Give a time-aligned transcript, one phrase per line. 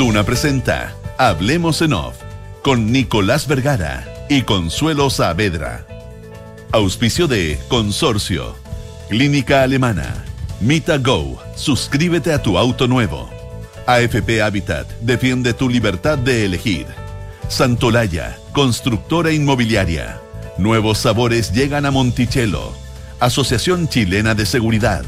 [0.00, 2.16] Duna presenta Hablemos en Off
[2.62, 5.86] con Nicolás Vergara y Consuelo Saavedra.
[6.72, 8.56] Auspicio de Consorcio,
[9.10, 10.24] Clínica Alemana,
[10.58, 13.28] Mita Go, suscríbete a tu auto nuevo.
[13.84, 16.86] AFP Habitat, defiende tu libertad de elegir.
[17.48, 20.18] Santolaya, constructora inmobiliaria.
[20.56, 22.72] Nuevos sabores llegan a Monticello.
[23.18, 25.04] Asociación Chilena de Seguridad.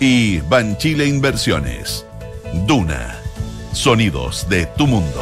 [0.00, 2.06] Y Banchile Inversiones.
[2.66, 3.19] Duna.
[3.72, 5.20] Sonidos de tu mundo.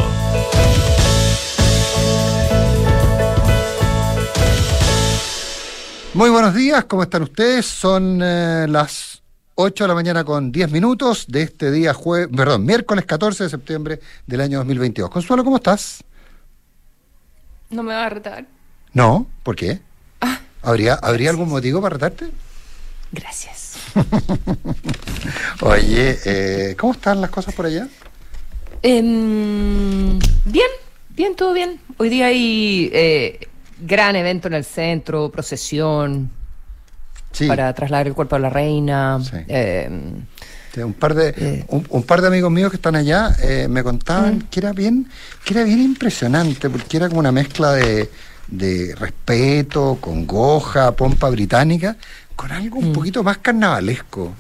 [6.15, 7.67] Muy buenos días, ¿cómo están ustedes?
[7.67, 9.23] Son eh, las
[9.55, 13.51] 8 de la mañana con 10 minutos de este día, jue perdón, miércoles 14 de
[13.51, 15.11] septiembre del año 2022.
[15.11, 16.03] Consuelo, ¿cómo estás?
[17.69, 18.47] No me va a retar.
[18.95, 19.81] No, ¿por qué?
[20.23, 22.31] Ah, ¿Habría, ¿Habría algún motivo para retarte?
[23.13, 23.75] Gracias.
[25.61, 27.87] Oye, eh, ¿cómo están las cosas por allá?
[28.83, 30.71] Em, bien,
[31.11, 31.81] bien, todo bien.
[31.97, 33.49] Hoy día hay eh,
[33.81, 36.31] gran evento en el centro, procesión
[37.47, 39.19] para trasladar el cuerpo a la reina.
[39.49, 40.25] Em,
[40.77, 41.65] un par de eh.
[41.69, 45.09] un, par de amigos míos que están allá eh, me contaban que era bien
[45.45, 48.09] que era bien impresionante porque era como una mezcla de,
[48.47, 51.97] de respeto, congoja, pompa británica,
[52.37, 52.93] con algo un mm.
[52.93, 54.35] poquito más carnavalesco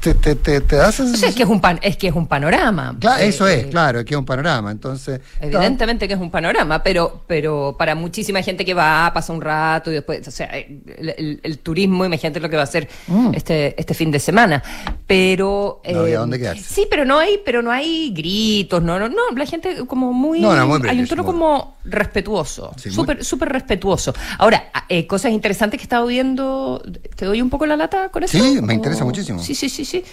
[0.00, 2.96] te, te, te, te das es que es un pan, es que es un panorama.
[2.98, 4.70] Claro, eso es, claro, que es un panorama.
[4.70, 9.40] Entonces, evidentemente que es un panorama, pero, pero para muchísima gente que va, pasa un
[9.40, 13.34] rato y después, o sea, el, turismo, imagínate lo que va a hacer mm.
[13.34, 14.62] este, este fin de semana.
[15.06, 16.62] Pero no había eh, dónde quedarse.
[16.62, 20.44] Sí, pero no hay, pero no hay gritos, no, no, no, la gente como muy,
[20.44, 24.14] hay un tono como respetuoso, súper, súper respetuoso.
[24.38, 26.82] Ahora, eh, cosas interesantes que he estado viendo,
[27.16, 28.38] ¿te doy un poco la lata con eso?
[28.38, 29.42] Sí, me interesa muchísimo.
[29.42, 30.04] Sí, sí, sí, sí.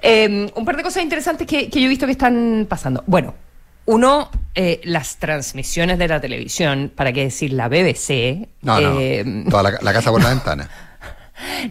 [0.00, 3.02] Em, un par de cosas interesantes que, yo he visto que están pasando.
[3.06, 3.34] Bueno,
[3.86, 8.48] uno, eh, las transmisiones de la televisión, para qué decir la BBC.
[8.62, 10.68] No, no, em, toda la, casa por la ventana.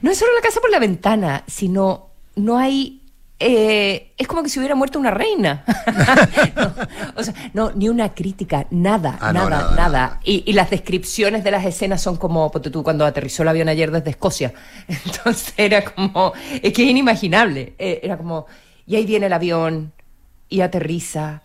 [0.02, 3.02] No es solo la casa por la ventana, sino no hay
[3.40, 5.64] eh, es como que si hubiera muerto una reina.
[7.16, 11.64] o sea, no, ni una crítica, nada, ah, nada, nada, Y, las descripciones de las
[11.66, 14.54] escenas son como, tú, cuando aterrizó el avión ayer desde Escocia.
[14.88, 17.74] Entonces era como, es que es inimaginable.
[17.78, 18.48] Eh, era como,
[18.88, 19.94] y ahí viene el avión,
[20.50, 21.44] y aterriza,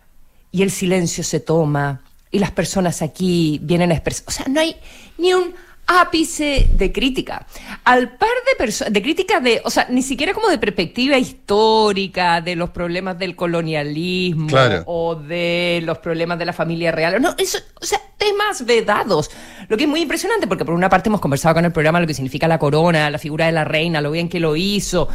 [0.51, 4.25] y el silencio se toma, y las personas aquí vienen a expresar.
[4.27, 4.77] O sea, no hay
[5.19, 5.53] ni un
[5.85, 7.45] ápice de crítica.
[7.83, 12.41] Al par de personas, de crítica de, o sea, ni siquiera como de perspectiva histórica
[12.41, 14.47] de los problemas del colonialismo
[14.85, 17.21] o de los problemas de la familia real.
[17.21, 19.29] No, eso, o sea, temas vedados.
[19.67, 22.07] Lo que es muy impresionante, porque por una parte hemos conversado con el programa lo
[22.07, 25.09] que significa la corona, la figura de la reina, lo bien que lo hizo,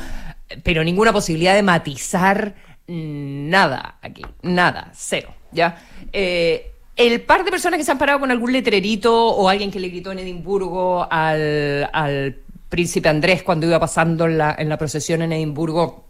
[0.62, 2.54] pero ninguna posibilidad de matizar
[2.86, 5.82] nada aquí, nada, cero, ¿ya?
[6.12, 9.80] Eh, el par de personas que se han parado con algún letrerito o alguien que
[9.80, 12.36] le gritó en Edimburgo al,
[12.68, 16.08] príncipe Andrés cuando iba pasando en la, en la procesión en Edimburgo,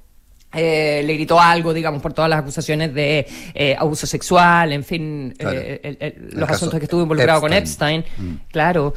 [0.54, 5.34] eh, le gritó algo, digamos, por todas las acusaciones de eh, abuso sexual, en fin,
[5.38, 8.02] eh, los asuntos que estuvo involucrado con Epstein.
[8.16, 8.34] Mm.
[8.50, 8.94] Claro.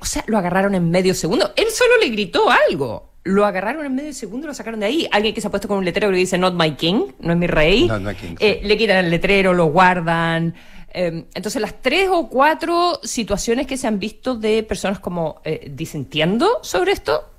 [0.00, 1.52] o sea, lo agarraron en medio segundo.
[1.56, 3.10] Él solo le gritó algo.
[3.24, 5.08] Lo agarraron en medio segundo y lo sacaron de ahí.
[5.12, 7.38] Alguien que se ha puesto con un letrero que dice Not my king, no es
[7.38, 7.88] mi rey.
[8.40, 10.54] le quitan el letrero, lo guardan.
[10.94, 15.70] Em, entonces, las tres o cuatro situaciones que se han visto de personas como eh,
[15.70, 17.30] disintiendo sobre esto,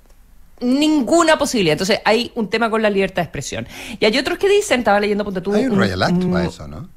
[0.60, 1.74] ninguna posibilidad.
[1.74, 3.68] Entonces, hay un tema con la libertad de expresión.
[4.00, 5.54] Y hay otros que dicen, estaba leyendo punto tú.
[5.54, 6.88] Hay un Royal Act para eso, ¿no?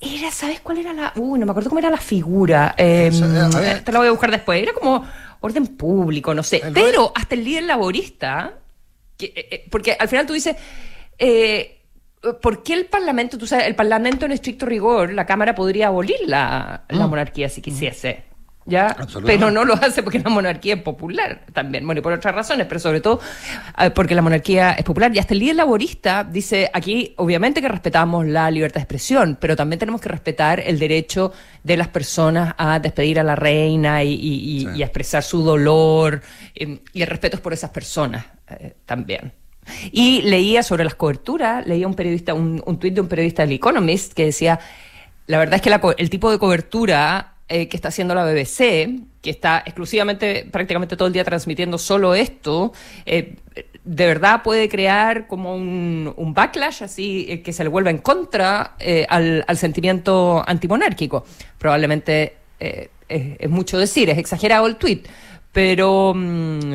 [0.00, 1.12] Era, ¿sabes cuál era la.?
[1.16, 2.74] Uy, no me acuerdo cómo era la figura.
[2.76, 3.12] Em,
[3.82, 4.62] te la voy a buscar después.
[4.62, 5.04] Era como
[5.40, 6.62] orden público, no sé.
[6.72, 8.58] Pero hasta el líder laborista,
[9.18, 10.54] eh, eh, porque al final tú dices.
[11.18, 11.77] Eh,
[12.42, 16.18] ¿Por qué el Parlamento, tú sabes, el Parlamento en estricto rigor, la Cámara podría abolir
[16.26, 16.98] la, mm.
[16.98, 18.28] monarquía si quisiese?
[18.68, 18.96] ¿ya?
[19.24, 22.66] Pero no lo hace porque la monarquía es popular también, bueno, y por otras razones,
[22.66, 23.20] pero sobre todo
[23.78, 25.14] eh, porque la monarquía es popular.
[25.14, 29.56] Y hasta el líder laborista dice, aquí obviamente que respetamos la libertad de expresión, pero
[29.56, 31.32] también tenemos que respetar el derecho
[31.64, 36.20] de las personas a despedir a la reina y, a expresar su dolor,
[36.54, 39.32] eh, y el respeto es por esas personas eh, también.
[39.92, 43.52] Y leía sobre las coberturas, leía un periodista, un, un tuit de un periodista del
[43.52, 44.58] Economist que decía,
[45.26, 48.90] la verdad es que el tipo de cobertura eh, que está haciendo la BBC,
[49.22, 52.74] que está exclusivamente, prácticamente todo el día transmitiendo solo esto,
[53.06, 53.36] eh,
[53.84, 58.76] de verdad puede crear como un, backlash así eh, que se le vuelva en contra
[59.08, 61.24] al, sentimiento antimonárquico.
[61.56, 65.08] Probablemente es, mucho decir, es exagerado el tuit,
[65.50, 66.12] pero...
[66.14, 66.72] Mm,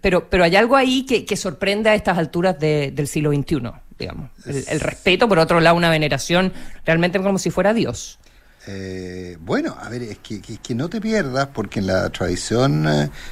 [0.00, 3.72] pero, pero hay algo ahí que, sorprende a estas alturas del siglo XXI.
[3.98, 4.30] digamos.
[4.46, 6.52] el respeto, por otro lado, una veneración
[6.84, 8.18] realmente como si fuera Dios.
[8.66, 12.86] Eh, bueno, a ver, es que, que, no te pierdas, porque en la tradición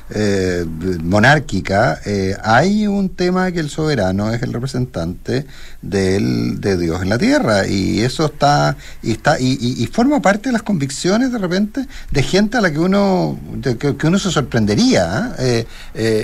[0.09, 0.65] eh,
[1.03, 5.45] monárquica eh, hay un tema que el soberano es el representante
[5.83, 10.49] del, de Dios en la tierra, y eso está, y está, y, y, forma parte
[10.49, 13.39] de las convicciones de repente de gente a la que uno,
[13.79, 15.37] que, uno se sorprendería,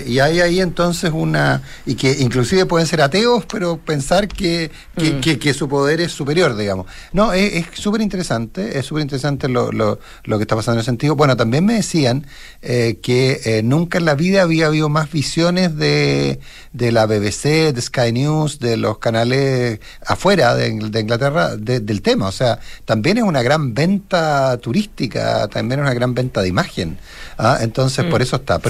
[0.06, 5.36] y hay ahí entonces una, y que inclusive pueden ser ateos, pero pensar que, que,
[5.36, 5.54] mm.
[5.54, 6.86] su poder es superior, digamos.
[7.12, 10.86] No, es súper interesante, es súper interesante lo, lo, lo, que está pasando en ese
[10.86, 11.16] sentido.
[11.16, 12.26] Bueno, también me decían
[12.62, 16.38] eh, que eh, nunca en la vida había habido más visiones de,
[16.72, 22.28] de la BBC, de Sky News, de los canales afuera de, Inglaterra del tema.
[22.28, 26.98] O sea, también es una gran venta turística, también es una gran venta de imagen.
[27.36, 27.58] ¿ah?
[27.60, 28.22] Entonces, por mm.
[28.22, 28.60] eso está.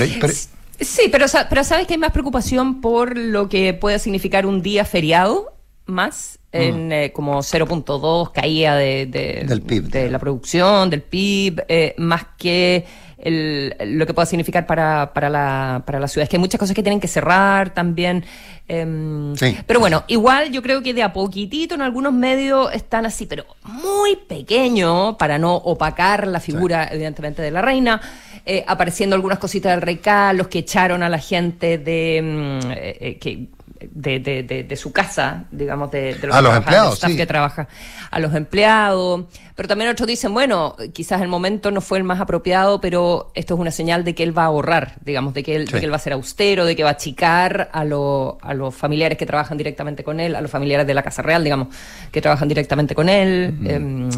[0.81, 4.87] Sí, pero, pero sabes que hay más preocupación por lo que pueda significar un día
[4.87, 5.53] feriado
[5.87, 6.93] más en mm.
[6.93, 12.87] eh, como 0.2 caía de, de, la producción, del PIB, eh, más que
[13.19, 16.23] el, lo que pueda significar para, para, la, para la ciudad.
[16.23, 18.25] Es que hay muchas cosas que tienen que cerrar también.
[18.69, 19.35] Em,
[19.67, 23.45] pero bueno, igual yo creo que de a poquitito en algunos medios están así, pero
[23.65, 28.01] muy pequeño para no opacar la figura, evidentemente, de la reina.
[28.47, 33.49] Eh, apareciendo algunas cositas del rey Carlos que echaron a la gente de mm, que
[33.93, 37.69] de, de, de, su casa, digamos, de, los, a los empleados, que trabaja,
[38.11, 39.25] a los empleados.
[39.55, 43.55] Pero también otros dicen, bueno, quizás el momento no fue el más apropiado, pero esto
[43.55, 45.93] es una señal de que él va a ahorrar, digamos, de que él, que él
[45.93, 49.27] va a ser austero, de que va a achicar a, lo, a los familiares que
[49.27, 51.69] trabajan directamente con él, a los familiares de la Casa Real, digamos,
[52.11, 53.55] que trabajan directamente con él.
[53.65, 54.09] Em,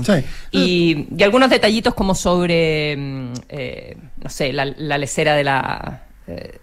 [0.50, 6.02] y, y, algunos detallitos como sobre, em, eh, no sé, la, la lecera de la...
[6.28, 6.60] Eh,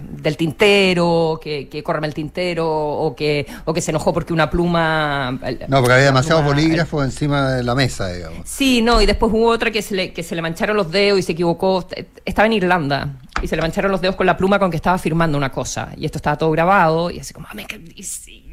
[0.00, 5.32] del tintero, que, que el tintero, o que, o que se enojó porque una pluma...
[5.68, 8.48] No, porque había demasiados bolígrafos encima de la mesa, digamos.
[8.48, 11.18] Sí, no, y después hubo otra que se le, que se le mancharon los dedos
[11.18, 11.86] y se equivocó.
[12.24, 14.98] Estaba en Irlanda y se le mancharon los dedos con la pluma con que estaba
[14.98, 15.90] firmando una cosa.
[15.96, 17.66] Y esto estaba todo grabado y así como, ah, me,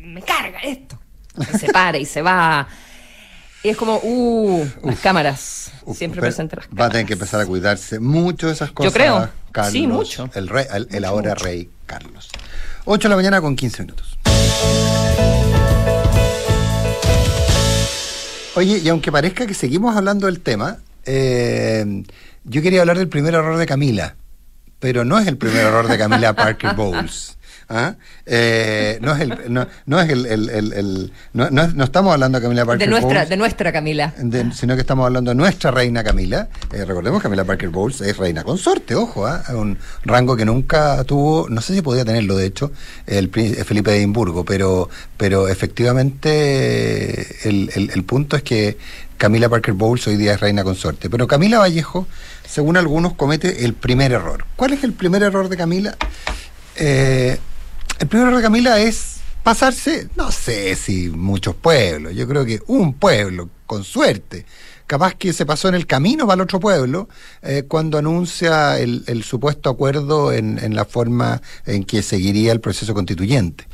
[0.05, 0.97] me carga esto.
[1.38, 2.67] Y se para y se va.
[3.65, 5.71] Y es como, uh, las cámaras.
[5.95, 6.83] siempre presentes las cámaras.
[6.83, 8.94] Va a tener que empezar a cuidarse mucho de esas cosas.
[8.94, 9.27] Yo creo.
[9.51, 10.29] Carlos, sí, mucho.
[10.35, 12.29] El, rey, el, ahora rey Carlos.
[12.83, 14.19] 8 de la mañana con 15 minutos.
[18.53, 22.03] Oye, y aunque parezca que seguimos hablando del tema, eh,
[22.44, 24.15] yo quería hablar del primer error de Camila,
[24.77, 27.34] pero no es el primer error de Camila Parker Bowles.
[27.67, 27.95] ¿Ah?
[28.25, 32.44] Eh, no es el, no, no es el, el, el, no, no, estamos hablando de
[32.44, 34.13] Camila Parker de nuestra, de nuestra Camila,
[34.53, 36.47] sino que estamos hablando de nuestra reina Camila.
[36.71, 39.44] Eh, recordemos que Camila Parker Bowles es reina consorte, ojo, ¿ah?
[39.53, 42.71] un rango que nunca tuvo, no sé si podía tenerlo de hecho,
[43.07, 48.77] el Felipe de Edimburgo, pero, pero efectivamente el, el punto es que
[49.17, 51.09] Camila Parker Bowles hoy día es reina consorte.
[51.09, 52.07] Pero Camila Vallejo,
[52.47, 54.45] según algunos, comete el primer error.
[54.56, 55.95] ¿Cuál es el primer error de Camila?
[56.75, 57.39] Eh,
[58.00, 62.94] el primero de Camila es pasarse, no sé si muchos pueblos, yo creo que un
[62.94, 64.45] pueblo, con suerte,
[64.88, 67.09] capaz que se pasó en el camino para el otro pueblo
[67.42, 73.68] eh, cuando anuncia el, supuesto acuerdo en, la forma en que seguiría el proceso constituyente.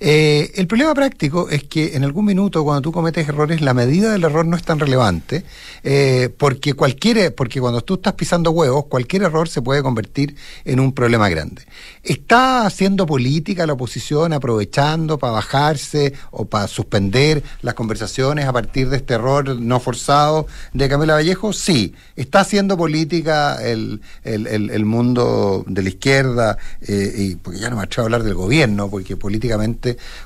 [0.00, 4.12] Eh, el problema práctico es que en algún minuto cuando tú cometes errores la medida
[4.12, 5.44] del error no es tan relevante
[5.82, 10.80] eh, porque cualquier porque cuando tú estás pisando huevos cualquier error se puede convertir en
[10.80, 11.62] un problema grande.
[12.02, 18.88] Está haciendo política la oposición aprovechando para bajarse o para suspender las conversaciones a partir
[18.90, 21.94] de este error no forzado de Camila Vallejo, sí.
[22.16, 27.82] Está haciendo política el, el, mundo de la izquierda, eh, y porque ya no me
[27.82, 29.16] atrevo a hablar del gobierno, porque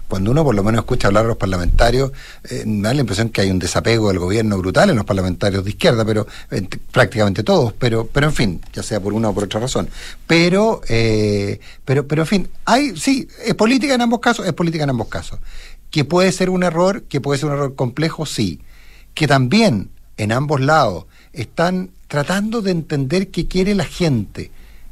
[0.09, 2.13] cuando uno por lo menos escucha hablar a los parlamentarios,
[2.49, 5.65] eh, me da la impresión que hay un desapego del gobierno brutal en los parlamentarios
[5.65, 9.35] de izquierda, pero eh, prácticamente todos, pero, pero en fin, ya sea por una o
[9.35, 9.89] por otra razón.
[10.27, 10.81] Pero,
[11.85, 15.09] pero, pero en fin, hay, sí, es política en ambos casos, es política en ambos
[15.09, 15.39] casos.
[15.91, 18.61] Que puede ser un error, que puede ser un error complejo, sí.
[19.15, 24.51] Que también en ambos lados están tratando de entender qué quiere la gente.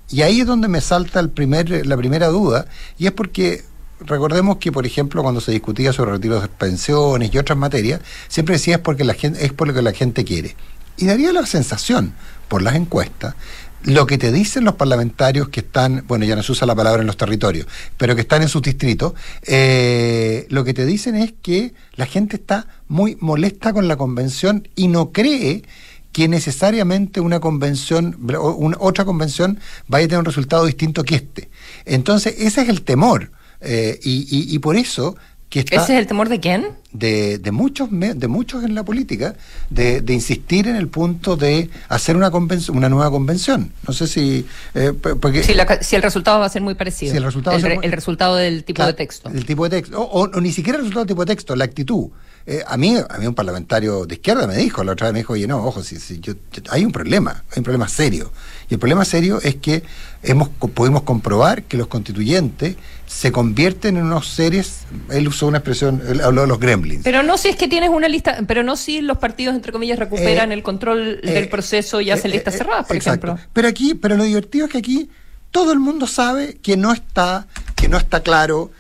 [0.09, 2.67] Y ahí es donde me salta el primer, la primera duda,
[2.99, 3.65] y es porque
[4.01, 8.55] recordemos que, por ejemplo, cuando se discutía sobre retiros de pensiones y otras materias, siempre
[8.55, 10.57] decía es porque la gente, es por lo que la gente quiere.
[10.97, 12.15] Y daría la sensación,
[12.49, 13.35] por las encuestas,
[13.83, 17.03] lo que te dicen los parlamentarios que están, bueno, ya no se usa la palabra
[17.03, 19.13] en los territorios, pero que están en sus distritos,
[19.43, 24.67] eh, lo que te dicen es que la gente está muy molesta con la convención
[24.75, 25.63] y no cree
[26.11, 28.17] que necesariamente una convención,
[28.57, 31.51] una, otra convención vaya a tener un resultado distinto que este.
[31.85, 33.31] Entonces, ese es el temor.
[33.69, 35.17] Eh, y, y, por eso
[35.51, 36.69] ¿Ese es el temor de quién?
[36.93, 39.37] De, de, muchos, de muchos en la política,
[39.71, 43.73] de, de insistir en el punto de hacer una, una nueva convención.
[43.87, 44.47] No sé si...
[44.75, 47.17] Eh, porque, si, el resultado va a ser muy parecido.
[47.17, 49.31] el resultado, el, resultado del tipo de texto.
[49.31, 50.03] El tipo de texto.
[50.03, 52.09] O, ni siquiera el resultado del tipo de texto, la actitud.
[52.49, 55.19] Eh, a, mí, a mí un parlamentario de izquierda me dijo, la otra vez me
[55.19, 56.35] dijo, oye, no, ojo, si, si yo,
[56.71, 58.31] hay un problema, hay un problema serio.
[58.71, 59.83] Y el problema serio es que
[60.23, 62.77] hemos, pudimos comprobar que los constituyentes
[63.07, 67.03] se convierten en unos seres, él usó una expresión, él habló de los gremlins.
[67.03, 69.99] Pero no si es que tienes una lista, pero no si los partidos, entre comillas,
[69.99, 73.37] recuperan eh, el control del eh, proceso y hacen listas cerradas, por ejemplo.
[73.53, 75.11] Pero aquí, pero lo divertido es que aquí
[75.51, 78.71] todo el mundo sabe que no está, que no está claro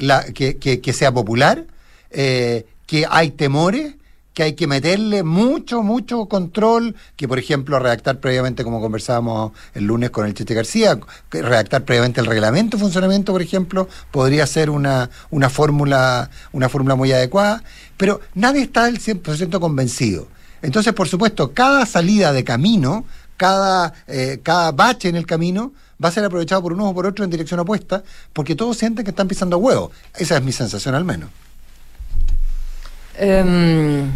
[0.00, 1.64] la, que, que, que, sea popular,
[2.10, 3.94] eh, que hay temores,
[4.34, 9.84] que hay que meterle mucho, mucho control, que por ejemplo redactar previamente, como conversábamos el
[9.84, 14.68] lunes con el Chete García, redactar previamente el reglamento de funcionamiento, por ejemplo, podría ser
[14.68, 17.64] una, una fórmula, una fórmula muy adecuada,
[17.96, 20.28] pero nadie está del 100% convencido.
[20.60, 23.06] Entonces, por supuesto, cada salida de camino,
[23.38, 25.72] cada, eh, cada bache en el camino,
[26.04, 28.02] va a ser aprovechado por unos o por otros en dirección opuesta,
[28.34, 29.92] porque todos sienten que están pisando huevo.
[30.14, 31.30] Esa es mi sensación al menos.
[33.18, 34.10] Em,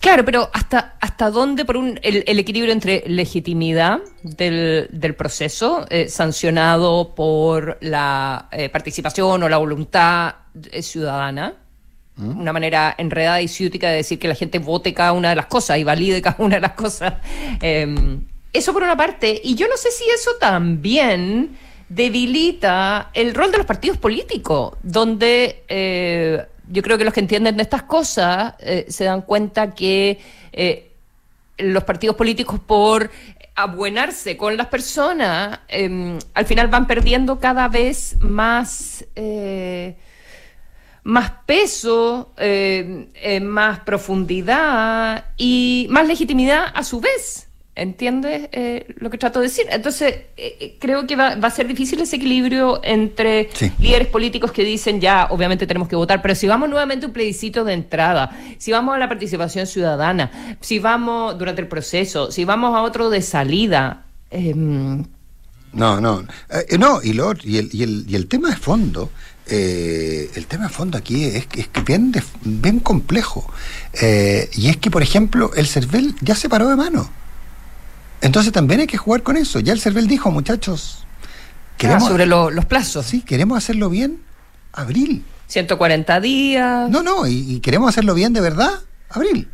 [0.00, 6.08] claro, pero hasta, hasta dónde por un, el, equilibrio entre legitimidad del, del proceso eh,
[6.08, 10.34] sancionado por la eh, participación o la voluntad
[10.70, 11.54] eh, ciudadana,
[12.16, 12.40] ¿Mm?
[12.40, 15.46] una manera enredada y ciútica de decir que la gente vote cada una de las
[15.46, 17.14] cosas y valide cada una de las cosas.
[17.60, 21.56] Em, eso por una parte, y yo no sé si eso también
[21.88, 27.62] debilita el rol de los partidos políticos, donde yo creo que los que entienden de
[27.62, 30.18] estas cosas eh, se dan cuenta que
[30.52, 30.90] eh,
[31.58, 33.10] los partidos políticos por
[33.54, 39.96] abuenarse con las personas, em, al final van perdiendo cada vez más, eh,
[41.02, 42.34] más peso,
[43.42, 47.47] más profundidad y más legitimidad a su vez.
[47.78, 49.66] ¿Entiendes eh, lo que trato de decir?
[49.70, 54.64] Entonces, eh, eh, creo que va, a ser difícil ese equilibrio entre líderes políticos que
[54.64, 58.36] dicen ya, obviamente tenemos que votar, pero si vamos nuevamente a un plebiscito de entrada,
[58.58, 63.10] si vamos a la participación ciudadana, si vamos durante el proceso, si vamos a otro
[63.10, 64.06] de salida.
[64.30, 65.04] Em,
[65.72, 66.24] no, no.
[66.78, 69.10] no, y, lo, y, el, y, el, y el tema de fondo.
[69.46, 73.48] el tema de fondo aquí es, es bien, bien complejo.
[74.02, 77.08] y es que, por ejemplo, el CERVEL ya se paró de mano.
[78.20, 79.60] Entonces también hay que jugar con eso.
[79.60, 81.06] Ya el CERVEL dijo, muchachos,
[81.76, 83.06] queremos, sobre los plazos.
[83.06, 84.22] Sí, queremos hacerlo bien,
[84.72, 85.24] abril.
[85.46, 86.90] 140 días.
[86.90, 88.72] No, no, y, queremos hacerlo bien de verdad,
[89.08, 89.48] abril.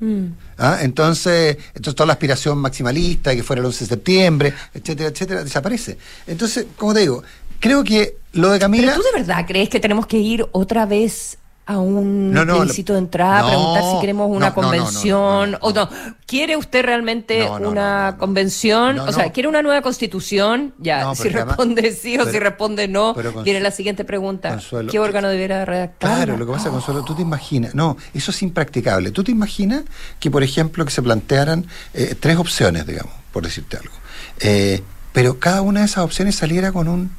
[0.00, 0.26] Mm.
[0.58, 0.78] ¿Ah?
[0.82, 5.98] Entonces, entonces toda la aspiración maximalista, que fuera el 11 de septiembre, etcétera, etcétera, desaparece.
[6.26, 7.22] Entonces, como te digo,
[7.60, 8.92] creo que lo de Camila...
[8.92, 12.98] ¿Pero tú de verdad crees que tenemos que ir otra vez a un no, de
[12.98, 15.88] entrada, preguntar si queremos una convención o no.
[16.26, 18.98] ¿Quiere usted realmente una convención?
[18.98, 20.74] O sea, ¿quiere una nueva constitución?
[20.78, 24.60] Ya, si responde sí o si responde no, viene la siguiente pregunta.
[24.90, 26.16] ¿Qué órgano debiera redactar?
[26.16, 29.10] Claro, lo que pasa, Consuelo, tú te imaginas, no, eso es impracticable.
[29.10, 29.84] Tú te imaginas
[30.20, 33.94] que, por ejemplo, que se plantearan eh, tres opciones, digamos, por decirte algo.
[34.40, 37.10] Eh, pero cada una de esas opciones saliera con un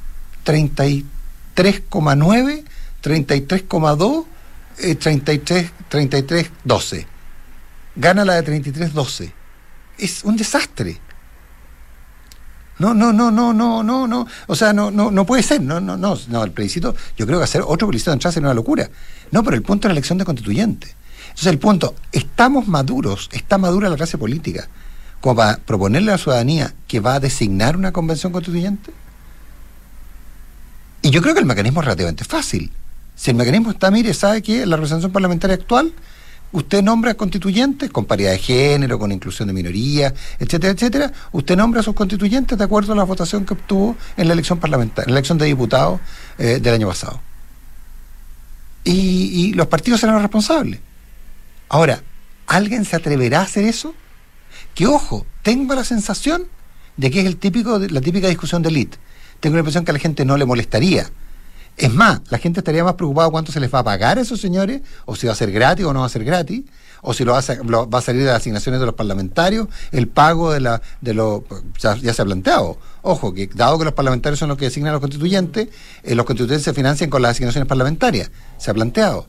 [0.46, 2.64] 33,9,
[3.02, 4.26] 33,2
[4.76, 7.08] 33, 33, 12.
[7.96, 9.34] Gana la de 33, 12.
[9.98, 11.00] Es un desastre.
[12.78, 14.28] No, no, no, no, no, no, no.
[14.48, 15.62] O sea, no, no, no puede ser.
[15.62, 16.18] No, no, no.
[16.28, 18.90] No, el plebiscito, yo creo que hacer otro plebiscito de entrada sería una locura.
[19.32, 20.94] No, pero el punto es la elección de constituyente.
[21.30, 24.68] Entonces, el punto, estamos maduros, está madura la clase política,
[25.22, 28.92] como para proponerle a la ciudadanía que va a designar una convención constituyente.
[31.02, 32.72] Y yo creo que el mecanismo es relativamente fácil.
[33.16, 35.94] Si el mecanismo está, mire, sabe que la representación parlamentaria actual,
[36.52, 41.14] usted nombra constituyentes con paridad de género, con inclusión de minorías, etcétera, etcétera.
[41.32, 44.60] Usted nombra a sus constituyentes de acuerdo a la votación que obtuvo en la elección
[44.60, 46.02] parlamentaria, en la elección de diputados
[46.38, 47.22] eh, del año pasado.
[48.84, 50.80] Y, los partidos serán los responsables.
[51.70, 52.04] Ahora,
[52.46, 53.96] ¿alguien se atreverá a hacer eso?
[54.76, 56.44] Que ojo, tengo la sensación
[56.96, 58.98] de que es el típico, la típica discusión de élite.
[59.40, 61.10] Tengo la impresión que a la gente no le molestaría
[61.78, 64.40] es más, la gente estaría más preocupada cuánto se les va a pagar a esos
[64.40, 66.64] señores, o si va a ser gratis o no va a ser gratis,
[67.02, 70.08] o si lo va a, va a salir de las asignaciones de los parlamentarios, el
[70.08, 71.44] pago de la de lo
[71.80, 72.78] ya, se ha planteado.
[73.02, 75.68] Ojo, que dado que los parlamentarios son los que designan a los constituyentes,
[76.04, 78.32] eh, los constituyentes se financian con las asignaciones parlamentarias.
[78.58, 79.28] Se ha planteado.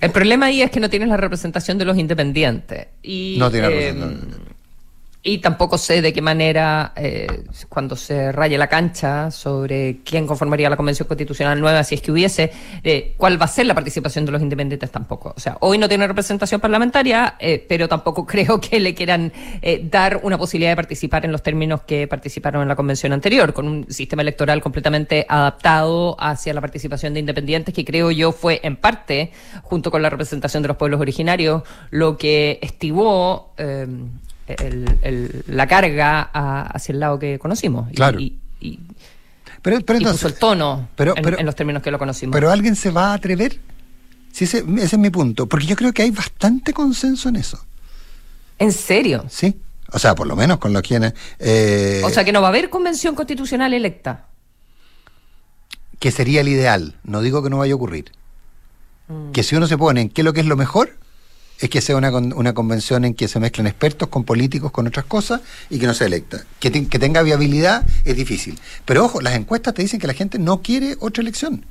[0.00, 2.88] el problema ahí es que no tienes la representación de los independientes.
[3.02, 3.94] Y, no tiene eh,
[5.24, 10.68] Y tampoco sé de qué manera, eh, cuando se raye la cancha sobre quién conformaría
[10.68, 12.50] la Convención Constitucional nueva, si es que hubiese,
[12.82, 15.32] eh, cuál va a ser la participación de los independientes tampoco.
[15.36, 19.32] O sea, hoy no tiene representación parlamentaria, eh, pero tampoco creo que le quieran
[19.84, 23.68] dar una posibilidad de participar en los términos que participaron en la Convención anterior, con
[23.68, 28.74] un sistema electoral completamente adaptado hacia la participación de independientes, que creo yo fue en
[28.74, 29.30] parte,
[29.62, 33.52] junto con la representación de los pueblos originarios, lo que estivó
[34.46, 36.22] el, la carga
[36.64, 37.90] hacia el lado que conocimos.
[37.94, 38.20] Claro.
[38.20, 38.78] Y, y,
[39.62, 42.32] pero, pero entonces, puso el tono pero, en, los términos que lo conocimos.
[42.32, 43.58] Pero alguien se va a atrever.
[44.32, 45.46] Sí, ese, ese es mi punto.
[45.46, 47.64] Porque yo creo que hay bastante consenso en eso.
[48.58, 49.24] ¿En serio?
[49.28, 49.56] Sí.
[49.92, 51.14] O sea, por lo menos con los quienes.
[51.38, 54.26] Eh, o sea, que no va a haber convención constitucional electa.
[55.98, 56.96] Que sería el ideal.
[57.04, 58.10] No digo que no vaya a ocurrir.
[59.08, 59.32] Mm.
[59.32, 60.96] Que si uno se pone en qué es lo que es lo mejor,
[61.62, 65.06] es que sea una, una convención en que se mezclen expertos con políticos, con otras
[65.06, 66.44] cosas, y que no se electa.
[66.58, 68.58] Que, que tenga viabilidad es difícil.
[68.84, 71.64] Pero ojo, las encuestas te dicen que la gente no quiere otra elección.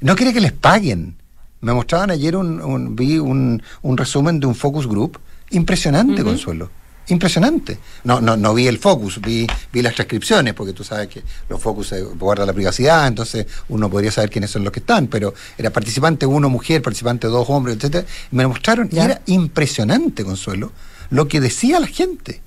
[0.00, 1.14] No quiere que les paguen.
[1.60, 6.70] Me mostraban ayer un, vi un, un, resumen de un focus group impresionante, Consuelo
[7.08, 7.78] impresionante.
[8.04, 11.60] No, no, no vi el focus, vi, vi las transcripciones, porque tú sabes que los
[11.60, 15.34] focus se guardan la privacidad, entonces uno podría saber quiénes son los que están, pero
[15.56, 18.06] era participante uno mujer, participante dos hombres, etcétera.
[18.30, 20.72] me lo mostraron y era impresionante, Consuelo,
[21.10, 22.42] lo que decía la gente.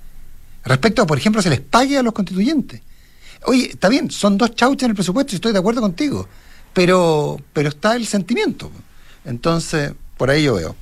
[0.64, 2.82] Respecto a, por ejemplo, se les pague a los constituyentes.
[3.46, 6.28] Oye, está bien, son dos chauchas en el presupuesto y estoy de acuerdo contigo,
[6.74, 8.72] pero, pero está el sentimiento.
[9.26, 10.76] Entonces, por ahí yo veo.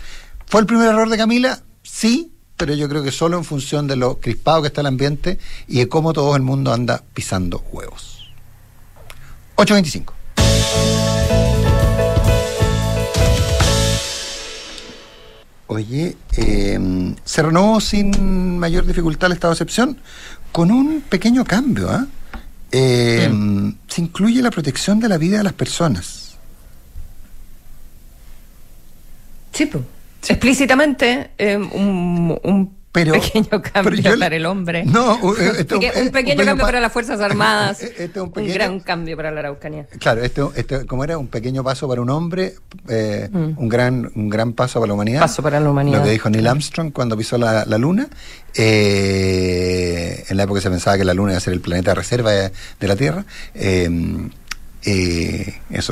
[0.46, 1.62] ¿Fue el primer error de Camila?
[1.84, 5.40] Sí, pero yo creo que solo en función de lo crispado que está el ambiente
[5.66, 8.30] y de cómo todo el mundo anda pisando huevos.
[9.56, 10.14] 825.
[15.68, 19.98] Oye, em, se renovó sin mayor dificultad el estado de excepción
[20.52, 22.08] con un pequeño cambio.
[22.72, 26.36] Em, se incluye la protección de la vida de las personas.
[29.54, 29.99] Sí, pues.
[30.28, 34.84] Explícitamente, eh, un, pequeño cambio para el hombre.
[34.86, 37.84] No, eh, un, pequeño cambio para las Fuerzas Armadas.
[38.00, 39.86] Este un, gran cambio para la Araucanía.
[40.00, 42.56] Claro, esto, este, como era un pequeño paso para un hombre,
[42.88, 43.54] eh, mm.
[43.58, 45.22] un, gran, un gran paso para la humanidad.
[45.22, 46.00] Paso para la humanidad.
[46.00, 48.08] Lo que dijo Neil Armstrong cuando pisó la, luna.
[48.56, 52.32] en la época se pensaba que la luna iba a ser el planeta de reserva
[52.32, 53.26] de, de la Tierra.
[53.54, 54.30] eso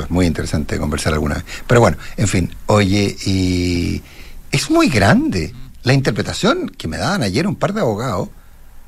[0.02, 1.44] es muy interesante conversar alguna vez.
[1.66, 4.02] Pero bueno, en fin, oye, y
[4.50, 5.54] es muy grande.
[5.82, 8.28] La interpretación que me daban ayer un par de abogados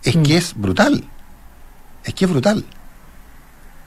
[0.02, 0.38] es que mm.
[0.38, 1.04] es brutal.
[2.04, 2.64] Es que es brutal.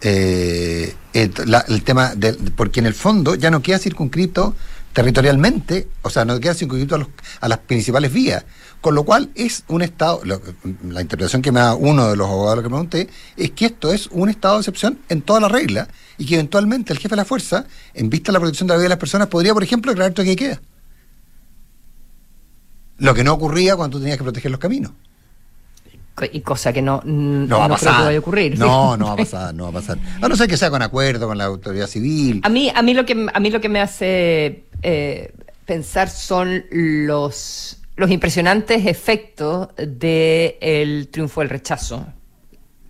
[0.02, 4.56] Eh, el, tema, de, porque en el fondo ya no queda circunscrito
[4.92, 7.08] territorialmente, o sea, no queda circunscrito a,
[7.40, 8.44] a las principales vías,
[8.82, 12.60] con lo cual es un estado, la interpretación que me da uno de los abogados
[12.60, 15.88] que me pregunté, es que esto es un estado de excepción en toda la regla
[16.18, 18.78] y que eventualmente el jefe de la fuerza, en vista de la protección de la
[18.78, 20.62] vida de las personas, podría, por ejemplo, declarar que queda.
[22.98, 24.92] Lo que no ocurría cuando tú tenías que proteger los caminos.
[26.32, 27.90] Y cosa que no, no, va a pasar.
[27.90, 28.60] Creo que vaya a ocurrir.
[28.60, 29.98] No, no va a pasar, no va a pasar.
[30.22, 32.40] A no ser que sea con acuerdo con la autoridad civil.
[32.44, 35.34] A mí, a mí lo que a mí lo que me hace eh,
[35.66, 42.06] pensar son los los impresionantes efectos del triunfo del rechazo.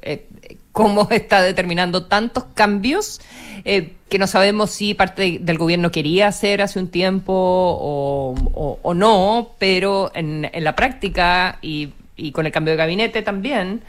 [0.01, 0.27] Eh,
[0.73, 3.21] cómo está determinando tantos cambios
[3.63, 9.53] eh, que no sabemos si parte del gobierno quería hacer hace un tiempo o, no,
[9.57, 11.91] pero en, la práctica y,
[12.31, 13.81] con el cambio de gabinete también,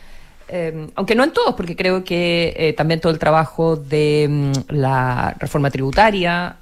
[0.49, 4.53] eh, aunque no en todos, porque creo que eh, también todo el trabajo de mm,
[4.73, 6.57] la reforma tributaria,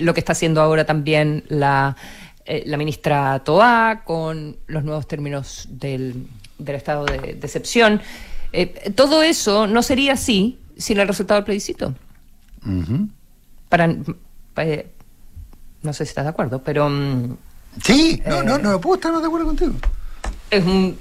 [0.00, 1.96] lo que está haciendo ahora también la,
[2.44, 6.26] la ministra Toá con los nuevos términos del,
[6.58, 8.02] del estado de, excepción.
[8.96, 11.94] todo eso no sería así sin el resultado del plebiscito
[13.68, 13.96] para,
[14.56, 14.90] eh,
[15.82, 16.88] no sé si estás de acuerdo, pero...
[16.88, 17.36] Mm,
[17.82, 19.72] sí, no, no, no puedo estar más de acuerdo contigo.
[20.50, 20.96] Es un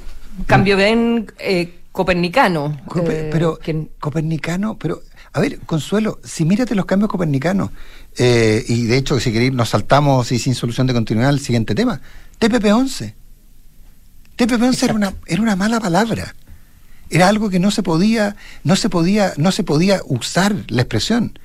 [0.45, 2.79] cambio bien eh, copernicano.
[3.07, 3.59] Eh, pero,
[3.99, 5.01] copernicano, pero,
[5.33, 7.71] a ver, Consuelo, si mírate los cambios copernicanos,
[8.17, 12.01] y de hecho, si queréis, nos saltamos y sin solución de continuidad al siguiente tema,
[12.39, 13.13] TPP-11.
[14.37, 16.33] TPP-11 era una, era una mala palabra.
[17.09, 21.37] Era algo que no se podía, no se podía, no se podía usar la expresión.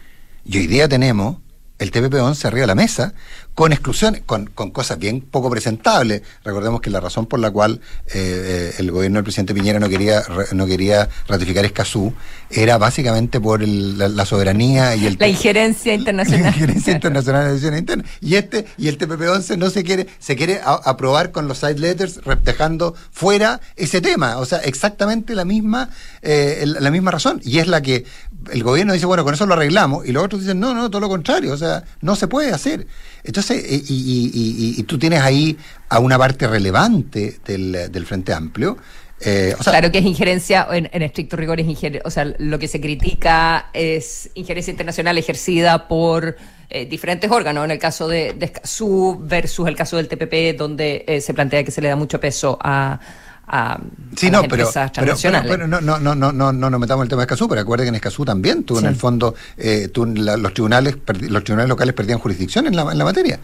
[0.45, 1.39] Y hoy día tenemos
[1.79, 3.15] el TPP-11 arriba de la mesa,
[3.55, 6.23] con exclusiones, con, con, cosas bien poco presentables.
[6.45, 9.89] Recordemos que la razón por la cual eh, eh, el gobierno del presidente Piñera no
[9.89, 12.13] quería no quería ratificar Escazú
[12.51, 15.17] era básicamente por la, soberanía y el...
[15.19, 16.43] La injerencia internacional.
[16.45, 18.05] La injerencia internacional en la interna.
[18.21, 22.21] Y, este, y el TPP-11 no se quiere, se quiere aprobar con los side letters,
[22.43, 24.39] dejando fuera ese tema.
[24.39, 25.91] O sea, exactamente la misma,
[26.23, 27.41] eh, la misma razón.
[27.45, 28.05] Y es la que
[28.53, 31.01] el gobierno dice, bueno, con eso lo arreglamos, y los otros dicen, no, no, todo
[31.01, 32.87] lo contrario, o sea, no se puede hacer.
[33.25, 35.57] Entonces, eh, y, tú tienes ahí
[35.89, 38.77] a una parte relevante del, Frente Amplio.
[39.21, 42.81] Eh, claro que es injerencia, en, estricto rigor es injerencia, o sea, lo que se
[42.81, 46.37] critica es injerencia internacional ejercida por
[46.69, 51.23] eh, diferentes órganos, en el caso de, de Escazú versus el caso del TPP, donde
[51.25, 53.01] se plantea que se le da mucho peso a
[53.47, 53.79] a,
[54.17, 57.21] sí, no, pero, pero, no, no, no, no, no, no nos metamos en el tema
[57.23, 60.55] de Escazú, pero acuérdate que en Escazú también tú en el fondo eh, tú, los
[60.55, 63.39] tribunales los tribunales locales perdían jurisdicción en la, en la materia.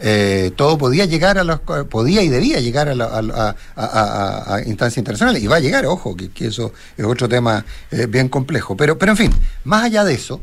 [0.00, 4.98] Eh, todo podía llegar a los podía y debía llegar a, a, a, a, instancias
[4.98, 8.76] internacionales y va a llegar ojo que, que eso es otro tema eh, bien complejo.
[8.76, 9.30] Pero pero en fin
[9.62, 10.40] más allá de eso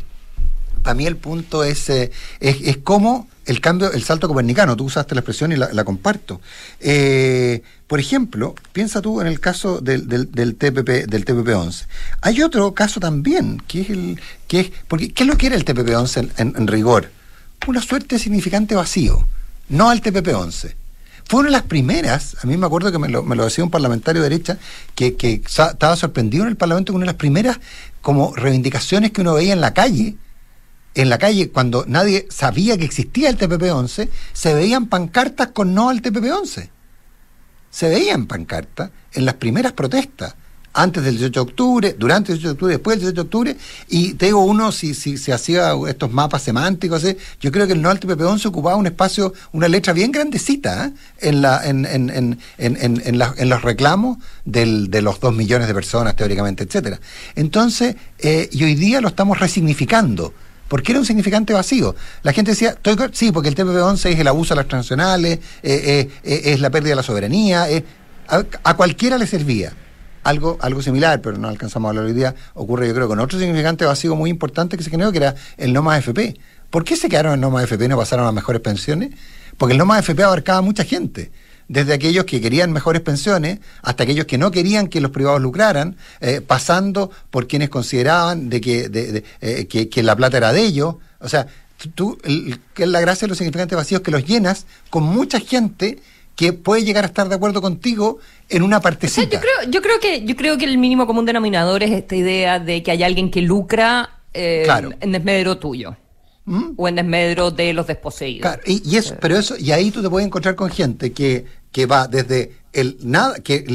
[0.83, 5.15] para mí el punto es es, es cómo el cambio, el salto copernicano, tú usaste
[5.15, 6.41] la expresión y la, comparto.
[6.79, 11.85] Eh, por ejemplo, piensa tú en el caso del, del, TPP, del TPP-11.
[12.21, 15.55] Hay otro caso también, que es el, que es, porque, ¿qué es lo que era
[15.55, 17.11] el TPP-11 en, rigor?
[17.67, 19.27] Una suerte significante vacío,
[19.69, 20.75] no al TPP-11.
[21.25, 23.63] Fue una de las primeras, a mí me acuerdo que me lo, me lo decía
[23.63, 24.57] un parlamentario de derecha,
[24.95, 27.59] que, que estaba sorprendido en el Parlamento con una de las primeras
[28.01, 30.15] como reivindicaciones que uno veía en la calle,
[30.95, 35.89] en la calle, cuando nadie sabía que existía el TPP-11, se veían pancartas con no
[35.89, 36.69] al TPP-11.
[37.69, 40.35] Se veían pancartas en las primeras protestas,
[40.73, 43.57] antes del 18 de octubre, durante el 18 de octubre, después del 18 de octubre,
[43.89, 47.03] y te digo, uno, si, se hacía estos mapas semánticos,
[47.39, 50.93] yo creo que el no al TPP-11 ocupaba un espacio, una letra bien grandecita ¿eh?
[51.19, 55.73] en, la, en, en, en, en, en, los reclamos del, de los dos millones de
[55.73, 56.99] personas, teóricamente, etcétera.
[57.35, 60.33] Entonces, eh, y hoy día lo estamos resignificando
[60.71, 61.97] porque era un significante vacío.
[62.23, 62.77] La gente decía,
[63.11, 66.69] sí, porque el TPP-11 es el abuso a las transnacionales, eh, eh, eh, es la
[66.69, 67.67] pérdida de la soberanía,
[68.29, 69.73] a, cualquiera le servía.
[70.23, 73.37] Algo, algo similar, pero no alcanzamos a hablar hoy día, ocurre yo creo con otro
[73.37, 76.39] significante vacío muy importante que se generó, que era el no más FP.
[76.69, 79.09] ¿Por qué se quedaron en no más FP y no pasaron a mejores pensiones?
[79.57, 81.31] Porque el no más FP abarcaba a mucha gente
[81.71, 85.95] desde aquellos que querían mejores pensiones hasta aquellos que no querían que los privados lucraran,
[86.19, 90.95] eh, pasando por quienes consideraban de que, eh, que, la plata era de ellos.
[91.21, 91.47] O sea,
[91.95, 92.17] tú,
[92.73, 95.99] que la gracia de los significantes vacíos que los llenas con mucha gente
[96.35, 99.29] que puede llegar a estar de acuerdo contigo en una partecita.
[99.29, 102.59] yo, creo, yo, creo que, yo creo que el mínimo común denominador es esta idea
[102.59, 104.67] de que hay alguien que lucra eh,
[104.99, 105.95] en desmedro tuyo.
[106.43, 106.73] ¿Mm?
[106.75, 108.41] o en desmedro de los desposeídos.
[108.41, 111.85] Claro, y, eso, pero eso, y ahí tú te puedes encontrar con gente que, que
[111.85, 113.65] va desde el nada, que,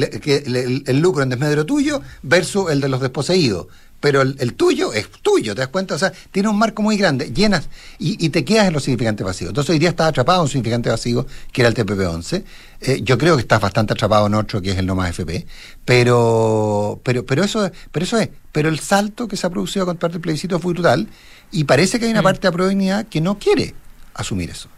[0.87, 3.67] el, lucro en desmedro tuyo versus el de los desposeídos.
[3.99, 5.95] Pero el, tuyo es tuyo, ¿te das cuenta?
[5.95, 9.49] O sea, tiene un marco muy grande, llenas y, te quedas en los significantes vacíos.
[9.49, 12.45] Entonces hoy día estás atrapado en un significante vacío, que era el TPP-11.
[12.83, 15.47] Eh, yo creo que estás bastante atrapado en otro, que es el no más FP.
[15.85, 18.29] Pero, pero, pero, eso, pero eso es.
[18.53, 21.09] Pero el salto que se ha producido con parte del plebiscito fue total
[21.51, 23.75] y parece que hay una parte de la que no quiere
[24.15, 24.69] asumir eso.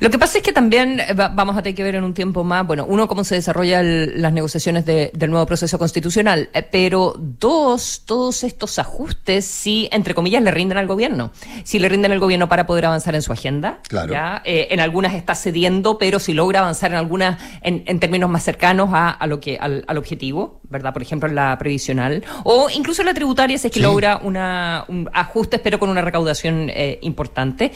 [0.00, 2.44] Lo que pasa es que también eh, vamos a tener que ver en un tiempo
[2.44, 8.02] más, bueno, uno, cómo se desarrollan las negociaciones del nuevo proceso constitucional, eh, pero dos,
[8.06, 11.32] todos estos ajustes, si, entre comillas, le rinden al gobierno.
[11.64, 14.12] Si le rinden al gobierno para poder avanzar en su agenda, claro.
[14.12, 14.42] ¿ya?
[14.44, 18.90] Eh, en algunas está cediendo, pero si logra avanzar en algunas en, términos más cercanos
[18.92, 20.92] a, lo que, al, objetivo, ¿verdad?
[20.92, 24.84] Por ejemplo, en la previsional, o incluso en la tributaria, si es que logra una,
[24.88, 27.72] un ajuste, pero con una recaudación importante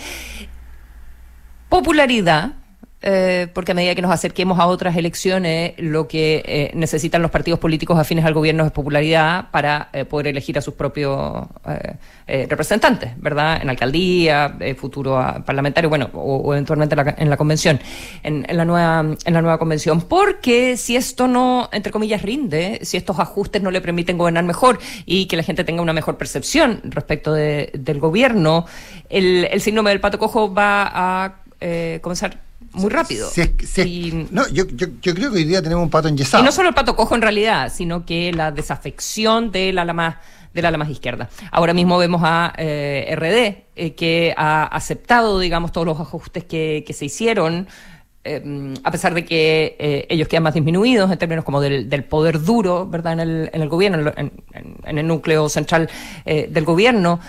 [1.69, 2.55] popularidad,
[3.03, 7.31] eh, porque a medida que nos acerquemos a otras elecciones, lo que eh, necesitan los
[7.31, 11.47] partidos políticos afines al gobierno es popularidad para eh, poder elegir a sus propios
[12.27, 13.63] representantes, ¿verdad?
[13.63, 17.79] En alcaldía, futuro parlamentario, bueno, o, eventualmente en la convención,
[18.25, 20.01] en, la nueva, en la nueva convención.
[20.01, 24.81] Porque si esto no, entre comillas, rinde, si estos ajustes no le permiten gobernar mejor
[25.05, 28.67] y que la gente tenga una mejor percepción respecto del gobierno,
[29.09, 32.39] el, el síndrome del pato cojo va a eh, comenzar
[32.73, 33.29] muy rápido.
[34.31, 36.43] no, yo, yo, yo, creo que hoy día tenemos un pato enyesado.
[36.43, 40.17] Y no solo el pato cojo en realidad, sino que la desafección del ala más,
[40.53, 41.31] del ala más izquierda.
[41.51, 46.85] Ahora mismo vemos a eh, RD, eh, que ha aceptado, digamos, todos los ajustes que,
[46.87, 47.67] que se hicieron.
[48.83, 52.87] a pesar de que ellos quedan más disminuidos en términos como del, del poder duro,
[52.87, 54.33] ¿verdad?, en el, en el gobierno, en,
[54.85, 55.89] en el núcleo central
[56.25, 57.21] del gobierno,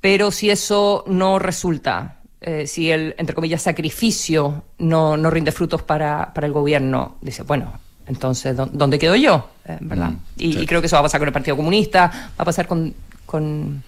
[0.00, 5.82] pero si eso no resulta eh, si el, entre comillas, sacrificio no, no rinde frutos
[5.82, 7.72] para, para el gobierno, dice, bueno,
[8.06, 9.48] entonces, ¿dónde quedo yo?
[9.64, 10.10] Eh, ¿Verdad?
[10.10, 12.66] Mm, y, creo que eso va a pasar con el Partido Comunista, va a pasar
[12.66, 12.94] con,
[13.24, 13.82] con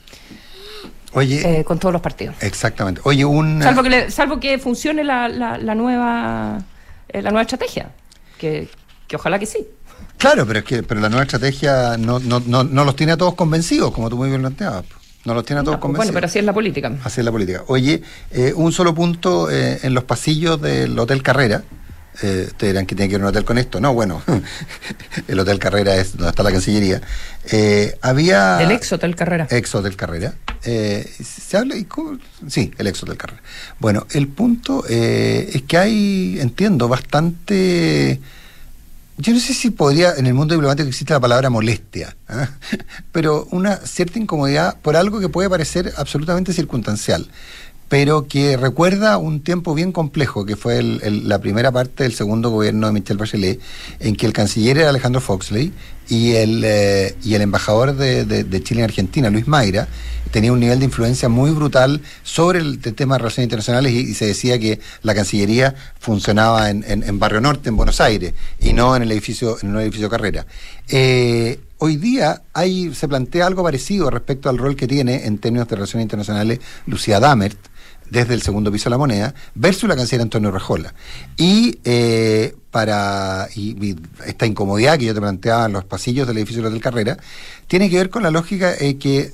[1.13, 2.37] Oye, eh, con todos los partidos.
[2.41, 3.01] Exactamente.
[3.05, 6.59] Oye, un salvo que salvo que funcione la, la, nueva
[7.13, 7.91] la nueva estrategia,
[8.39, 8.69] que,
[9.07, 9.67] que, ojalá que sí.
[10.17, 13.17] Claro, pero es que pero la nueva estrategia no, no, no, no los tiene a
[13.17, 14.85] todos convencidos, como tú muy bien planteabas.
[15.29, 16.07] No los tiene a todos convencidos.
[16.07, 16.91] Bueno, pero así es la política.
[17.05, 17.63] Así es la política.
[17.67, 21.65] Oye, eh, un solo punto eh, en los pasillos del Hotel Carrera.
[22.23, 23.79] Eh, ustedes dirán que tiene que ver un hotel con esto.
[23.79, 24.23] No, bueno,
[25.29, 27.03] el Hotel Carrera es donde está la Cancillería.
[27.53, 28.63] Eh, había...
[28.63, 29.47] El ex Hotel Carrera.
[29.51, 30.33] Ex Hotel Carrera.
[30.63, 31.77] ¿Se habla?
[31.77, 31.87] Y
[32.49, 33.43] Sí, el ex Hotel Carrera.
[33.81, 38.19] Bueno, el punto es que hay, entiendo, bastante
[39.19, 42.49] yo no sé si podría, en el mundo diplomático existe la palabra molestia, ¿ah?
[43.13, 47.29] pero una cierta incomodidad por algo que puede parecer absolutamente circunstancial,
[47.89, 52.87] pero que recuerda un tiempo bien complejo, que fue la primera parte del segundo gobierno
[52.87, 53.61] de Michel Bachelet,
[53.99, 55.73] en que el canciller era Alejandro Foxley
[56.09, 59.89] y el, eh, y el embajador de, de Chile en Argentina, Luis Mayra,
[60.31, 64.27] tenía un nivel de influencia muy brutal sobre el, tema de relaciones internacionales y, se
[64.27, 69.13] decía que la Cancillería funcionaba en, Barrio Norte, en Buenos Aires, y no en el
[69.13, 70.47] edificio, en un edificio Carrera.
[70.89, 75.69] Eh, hoy día hay, se plantea algo parecido respecto al rol que tiene en términos
[75.69, 77.59] de relaciones internacionales Lucía Damert,
[78.11, 80.95] desde el segundo piso de la moneda, versus la canciller Antonio Rejola.
[81.37, 83.49] Y eh, para
[84.27, 87.19] esta incomodidad que yo te planteaba en los pasillos del edificio del Hotel Carrera,
[87.67, 89.33] tiene que ver con la lógica eh, que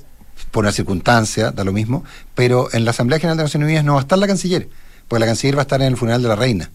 [0.51, 3.93] por una circunstancia, da lo mismo, pero en la Asamblea General de Naciones Unidas no
[3.93, 4.69] va a estar la canciller,
[5.07, 6.71] porque la canciller va a estar en el funeral de la reina.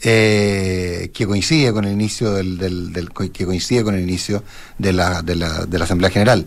[0.00, 4.44] Eh, que coincide con el inicio del, que coincide con el inicio
[4.78, 6.46] de la, de la, de la Asamblea General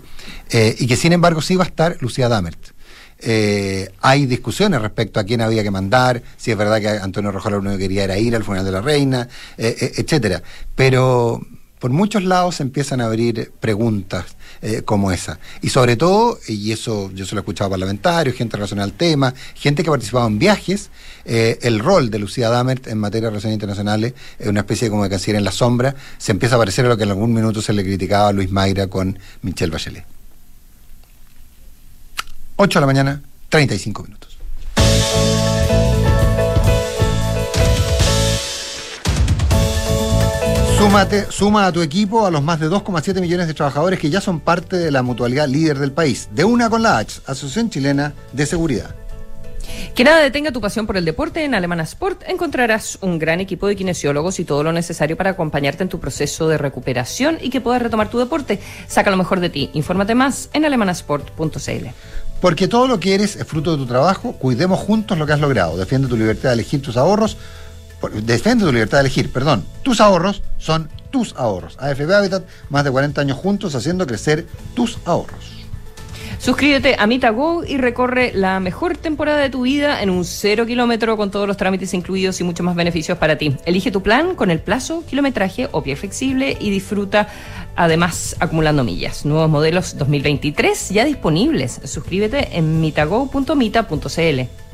[0.52, 2.71] eh, y que sin embargo sí va a estar Lucía Damert
[3.22, 7.52] eh, hay discusiones respecto a quién había que mandar, si es verdad que Antonio Rojas
[7.52, 10.42] lo único que quería era ir al funeral de la reina, etcétera.
[10.76, 11.42] Pero
[11.82, 15.40] por muchos lados se empiezan a abrir preguntas eh, como esa.
[15.64, 18.94] Y sobre todo, y eso yo se lo he escuchado a parlamentarios, gente relacionada al
[18.94, 20.92] tema, gente que ha participado en viajes,
[21.26, 25.04] eh, el rol de Lucía Damert en materia de relaciones internacionales es una especie como
[25.04, 27.64] de canciller en la sombra, se empieza a parecer a lo que en algún minuto
[27.64, 30.11] se le criticaba a Luis Mayra con Michelle Bachelet.
[32.64, 34.38] 8 de la mañana, 35 minutos.
[40.78, 44.22] Súmate, suma a tu equipo a los más de 2,7 millones de trabajadores que ya
[44.22, 46.30] son parte de la mutualidad líder del país.
[46.34, 48.94] De una con la H, Asociación Chilena de Seguridad.
[49.96, 51.44] Que nada detenga tu pasión por el deporte.
[51.44, 55.84] En Alemana Sport encontrarás un gran equipo de kinesiólogos y todo lo necesario para acompañarte
[55.84, 58.60] en tu proceso de recuperación y que puedas retomar tu deporte.
[58.88, 59.70] Saca lo mejor de ti.
[59.74, 61.88] Infórmate más en alemanasport.cl.
[62.42, 64.34] Porque todo lo que eres es fruto de tu trabajo.
[64.34, 65.78] Cuidemos juntos lo que has logrado.
[65.78, 67.38] Defiende tu libertad de elegir tus ahorros
[68.10, 69.66] defiende tu libertad de elegir, perdón.
[69.84, 71.78] Tus ahorros son tus ahorros.
[71.80, 75.51] AFB Habitat, más de 40 años juntos haciendo crecer tus ahorros.
[76.42, 81.16] Suscríbete a MitaGo y recorre la mejor temporada de tu vida en un cero kilómetro
[81.16, 83.56] con todos los trámites incluidos y muchos más beneficios para ti.
[83.64, 87.28] Elige tu plan con el plazo, kilometraje o pie flexible y disfruta
[87.76, 89.24] además acumulando millas.
[89.24, 91.80] Nuevos modelos 2023 ya disponibles.
[91.84, 94.71] Suscríbete en mitago.mita.cl.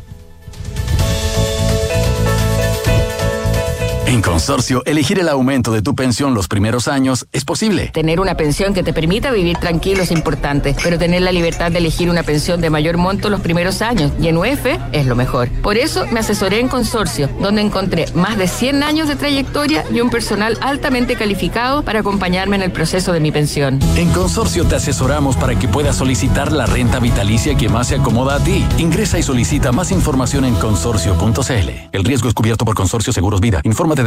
[4.18, 7.92] En Consorcio, elegir el aumento de tu pensión los primeros años es posible.
[7.94, 11.78] Tener una pensión que te permita vivir tranquilo es importante, pero tener la libertad de
[11.78, 15.50] elegir una pensión de mayor monto los primeros años y en UF es lo mejor.
[15.62, 20.02] Por eso me asesoré en Consorcio, donde encontré más de 100 años de trayectoria y
[20.02, 23.80] un personal altamente calificado para acompañarme en el proceso de mi pensión.
[23.98, 28.38] En Consorcio te asesoramos para que puedas solicitar la renta vitalicia que más se acomoda
[28.38, 28.66] a ti.
[28.80, 31.70] Ingresa y solicita más información en consorcio.cl.
[31.92, 33.62] El riesgo es cubierto por Consorcio Seguros Vida.
[33.64, 34.07] Infórmate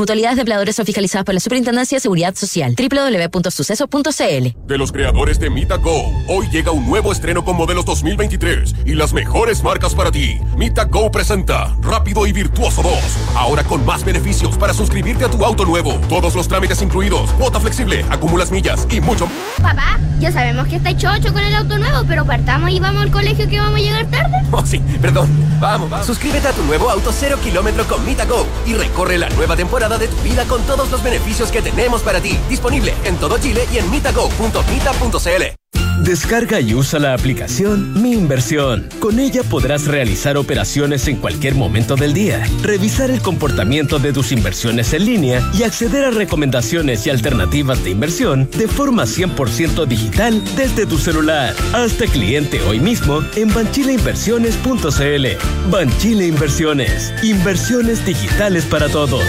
[0.00, 2.74] Mutualidades de empleadores son fiscalizadas por la Superintendencia de Seguridad Social.
[2.74, 8.74] www.suceso.cl De los creadores de Mita Go, hoy llega un nuevo estreno con modelos 2023
[8.86, 10.40] y las mejores marcas para ti.
[10.56, 12.94] Mita Go presenta Rápido y Virtuoso 2.
[13.36, 16.00] Ahora con más beneficios para suscribirte a tu auto nuevo.
[16.08, 19.28] Todos los trámites incluidos, cuota flexible, acumulas millas y mucho.
[19.60, 23.10] Papá, ya sabemos que está chocho con el auto nuevo, pero partamos y vamos al
[23.10, 24.36] colegio que vamos a llegar tarde.
[24.52, 25.28] Oh, sí, perdón.
[25.60, 26.06] Vamos, vamos.
[26.06, 30.08] Suscríbete a tu nuevo auto cero kilómetro con MitaGo y recorre la nueva temporada de
[30.08, 32.38] tu vida con todos los beneficios que tenemos para ti.
[32.48, 35.60] Disponible en todo Chile y en mitago.mita.cl.
[36.02, 38.88] Descarga y usa la aplicación Mi Inversión.
[39.00, 44.32] Con ella podrás realizar operaciones en cualquier momento del día, revisar el comportamiento de tus
[44.32, 50.42] inversiones en línea y acceder a recomendaciones y alternativas de inversión de forma 100% digital
[50.56, 51.54] desde tu celular.
[51.74, 55.70] Hazte cliente hoy mismo en banchileinversiones.cl.
[55.70, 57.12] Banchile Inversiones.
[57.22, 59.22] Inversiones digitales para todos.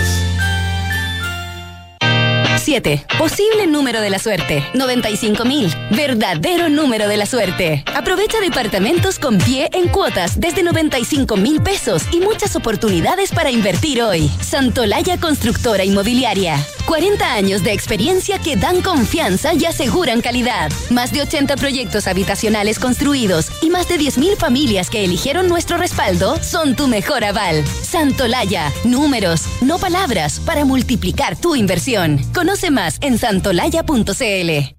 [2.71, 3.05] 7.
[3.19, 4.63] Posible número de la suerte.
[4.73, 5.93] 95.000.
[5.93, 7.83] Verdadero número de la suerte.
[7.93, 14.01] Aprovecha departamentos con pie en cuotas desde 95 mil pesos y muchas oportunidades para invertir
[14.01, 14.31] hoy.
[14.39, 16.65] Santolaya Constructora Inmobiliaria.
[16.85, 20.71] 40 años de experiencia que dan confianza y aseguran calidad.
[20.89, 26.41] Más de 80 proyectos habitacionales construidos y más de 10.000 familias que eligieron nuestro respaldo
[26.43, 27.63] son tu mejor aval.
[27.65, 28.71] Santolaya.
[28.83, 32.19] Números, no palabras, para multiplicar tu inversión.
[32.33, 34.75] Conoce más en santolaya.cl.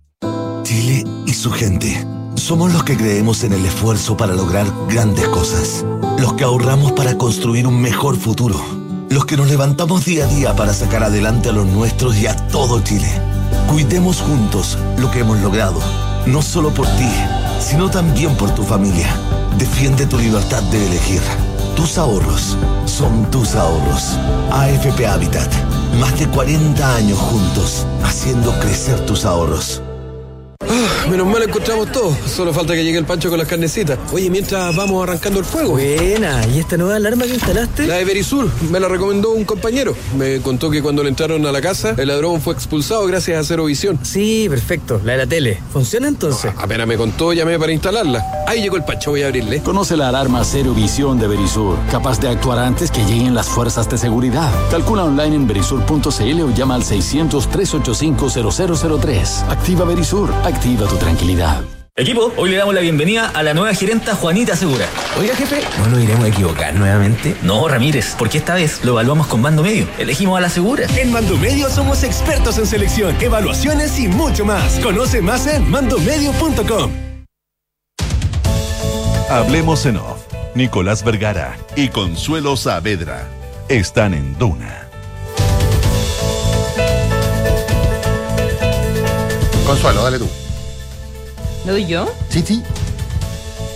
[0.62, 2.06] Chile y su gente.
[2.34, 5.84] Somos los que creemos en el esfuerzo para lograr grandes cosas.
[6.18, 8.81] Los que ahorramos para construir un mejor futuro.
[9.12, 12.34] Los que nos levantamos día a día para sacar adelante a los nuestros y a
[12.34, 13.10] todo Chile.
[13.68, 15.80] Cuidemos juntos lo que hemos logrado.
[16.24, 17.10] No solo por ti,
[17.60, 19.14] sino también por tu familia.
[19.58, 21.20] Defiende tu libertad de elegir.
[21.76, 24.16] Tus ahorros son tus ahorros.
[24.50, 25.52] AFP Habitat.
[26.00, 29.82] Más de 40 años juntos, haciendo crecer tus ahorros.
[31.10, 32.16] Menos mal encontramos todo.
[32.26, 33.98] Solo falta que llegue el pancho con las carnecitas.
[34.12, 35.72] Oye, mientras vamos arrancando el fuego.
[35.72, 36.46] Buena.
[36.46, 37.86] ¿Y esta nueva alarma que instalaste?
[37.86, 38.48] La de Verisur.
[38.70, 39.94] Me la recomendó un compañero.
[40.16, 43.44] Me contó que cuando le entraron a la casa, el ladrón fue expulsado gracias a
[43.44, 43.98] Cero Visión.
[44.02, 45.00] Sí, perfecto.
[45.04, 45.60] La de la tele.
[45.72, 46.54] ¿Funciona entonces?
[46.54, 48.44] No, apenas me contó, llamé para instalarla.
[48.46, 49.60] Ahí llegó el pancho, voy a abrirle.
[49.62, 51.76] Conoce la alarma Cero Visión de Verisur.
[51.90, 54.50] Capaz de actuar antes que lleguen las fuerzas de seguridad.
[54.70, 59.48] Calcula online en verisur.cl o llama al 600-385-0003.
[59.48, 60.30] Activa Verisur.
[60.44, 61.62] Activa tu tranquilidad.
[61.96, 64.86] Equipo, hoy le damos la bienvenida a la nueva gerenta Juanita Segura.
[65.18, 67.34] Oiga, jefe, ¿no nos iremos a equivocar nuevamente?
[67.42, 69.86] No, Ramírez, porque esta vez lo evaluamos con Mando Medio.
[69.98, 70.86] Elegimos a la Segura.
[70.96, 74.78] En Mando Medio somos expertos en selección, evaluaciones y mucho más.
[74.80, 76.92] Conoce más en mandomedio.com.
[79.30, 80.20] Hablemos en off.
[80.54, 83.26] Nicolás Vergara y Consuelo Saavedra
[83.68, 84.88] están en Duna.
[89.66, 90.41] Consuelo, dale tú.
[91.64, 92.08] ¿Lo doy yo?
[92.28, 92.62] Sí, sí.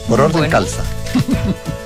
[0.08, 0.50] Por orden Bueno.
[0.52, 0.82] calza.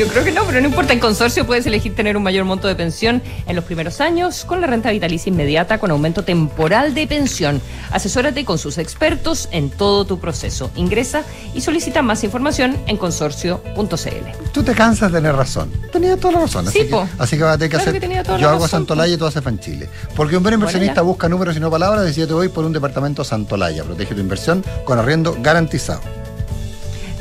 [0.00, 0.94] Yo creo que no, pero no importa.
[0.94, 4.62] En consorcio puedes elegir tener un mayor monto de pensión en los primeros años con
[4.62, 7.60] la renta vitalicia inmediata con aumento temporal de pensión.
[7.90, 10.70] Asesórate con sus expertos en todo tu proceso.
[10.74, 11.22] Ingresa
[11.54, 14.50] y solicita más información en consorcio.cl.
[14.54, 15.70] Tú te cansas de tener razón.
[15.92, 16.66] Tenía toda la razón.
[16.66, 17.06] Así, Sí, que, po.
[17.18, 18.00] así que vas a tener que Claro hacer.
[18.00, 19.90] que toda yo la hago razón, Santolaya y tú haces Fanchile.
[20.16, 22.06] Porque un buen inversionista busca números y no palabras.
[22.06, 23.84] Decídete hoy por un departamento Santolaya.
[23.84, 26.00] Protege tu inversión con arriendo garantizado.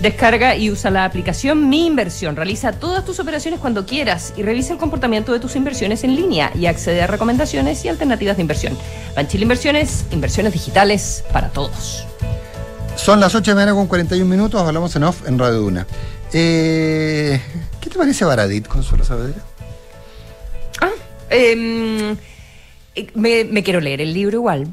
[0.01, 2.38] Descarga y usa la aplicación Mi Inversión.
[2.38, 6.51] Realiza todas tus operaciones cuando quieras y revisa el comportamiento de tus inversiones en línea
[6.55, 8.77] y accede a recomendaciones y alternativas de inversión.
[9.15, 12.05] Banchile Inversiones, inversiones digitales para todos.
[12.95, 14.62] Son las 8 de la mañana con 41 minutos.
[14.62, 15.88] Hablamos en off en Radio Duna.
[16.31, 17.41] Eh,
[17.81, 19.43] ¿Qué te parece Baradit, Consuelo Saavedra?
[21.29, 22.17] Em,
[22.95, 24.67] eh, me, me quiero leer el libro igual.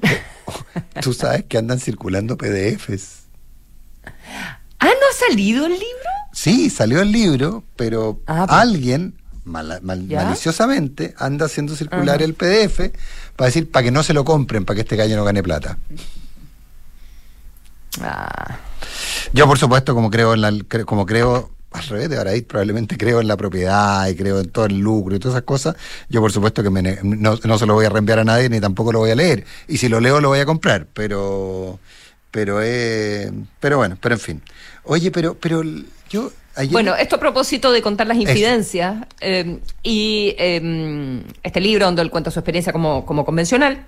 [1.02, 3.25] Tú sabes que andan circulando PDFs.
[4.78, 6.10] Ah, ¿no ha salido el libro?
[6.32, 8.58] Sí, salió el libro, pero Ah, pues.
[8.60, 12.24] alguien mal- maliciosamente anda haciendo circular Ajá.
[12.24, 12.92] el PDF
[13.36, 15.78] para decir, para que no se lo compren, para que este gallo no gane plata.
[18.02, 18.58] Ah,
[19.32, 20.52] Yo, por supuesto, como creo en la,
[20.84, 24.78] como creo al revés de probablemente creo en la propiedad y creo en todo el
[24.78, 25.76] lucro y todas esas cosas,
[26.08, 28.60] yo por supuesto que me no, no se lo voy a reenviar a nadie ni
[28.60, 29.44] tampoco lo voy a leer.
[29.68, 31.78] Y si lo leo lo voy a comprar, pero
[32.36, 34.42] pero eh, pero bueno, pero en fin.
[34.84, 35.62] Oye, pero pero
[36.10, 41.86] yo ayer Bueno, esto a propósito de contar las infidencias eh, y eh, este libro
[41.86, 43.86] donde él cuenta su experiencia como, como convencional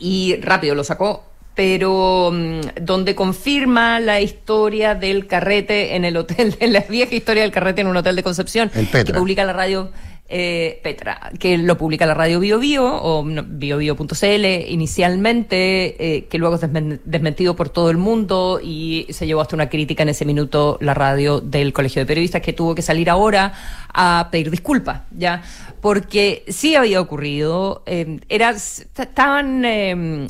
[0.00, 6.56] y rápido lo sacó, pero mm, donde confirma la historia del carrete en el hotel,
[6.58, 9.14] en la vieja historia del carrete en un hotel de Concepción El Petra.
[9.14, 9.92] que publica la radio
[10.32, 16.54] eh, Petra, que lo publica la radio Bio Bio o biobio.cl inicialmente, eh, que luego
[16.54, 16.60] es
[17.04, 20.94] desmentido por todo el mundo y se llevó hasta una crítica en ese minuto la
[20.94, 23.52] radio del Colegio de Periodistas que tuvo que salir ahora
[23.92, 25.42] a pedir disculpas, ¿ya?
[25.80, 30.28] Porque sí había ocurrido, eh, era, estaban, eh,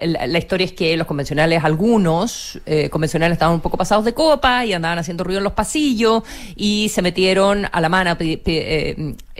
[0.00, 2.58] la, la, historia es que los convencionales, algunos
[2.90, 6.22] convencionales estaban un poco pasados de copa y andaban haciendo ruido en los pasillos
[6.56, 8.16] y se metieron a la mano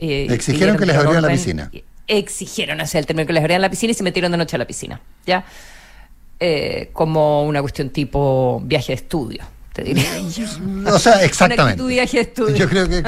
[0.03, 1.71] eh, exigieron que les abrieran la piscina.
[2.09, 4.59] Exigieron hacia el término que les abrieran la piscina y se metieron de noche a
[4.59, 5.01] la piscina.
[5.25, 5.45] ¿Ya?
[6.41, 9.45] Eh, como una cuestión tipo viaje de estudio.
[9.73, 10.05] Te diría.
[10.93, 11.83] O sea, exactamente.
[11.85, 12.57] viaje de estudio.
[12.57, 13.03] Yo creo que,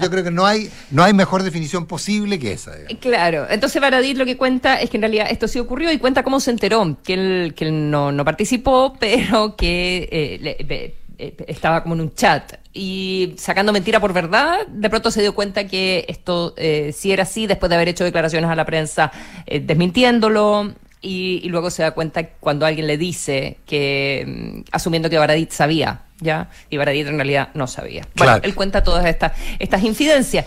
[0.00, 2.72] yo creo que no hay no hay mejor definición posible que esa.
[3.00, 3.46] Claro.
[3.48, 6.40] Entonces Baradit lo que cuenta es que en realidad esto sí ocurrió y cuenta cómo
[6.40, 11.96] se enteró que él, que él no, no participó, pero que eh, eh, estaba como
[11.96, 16.54] en un chat y sacando mentira por verdad, de pronto se dio cuenta que esto
[16.56, 19.10] eh, sí era así después de haber hecho declaraciones a la prensa
[19.46, 20.74] eh, desmintiéndolo.
[21.00, 26.02] Y, luego se da cuenta cuando alguien le dice que, mm, asumiendo que Baradit sabía,
[26.20, 26.50] ¿ya?
[26.70, 28.06] Y Baradit en realidad no sabía.
[28.16, 30.44] Bueno, él cuenta todas estas, estas infidencias.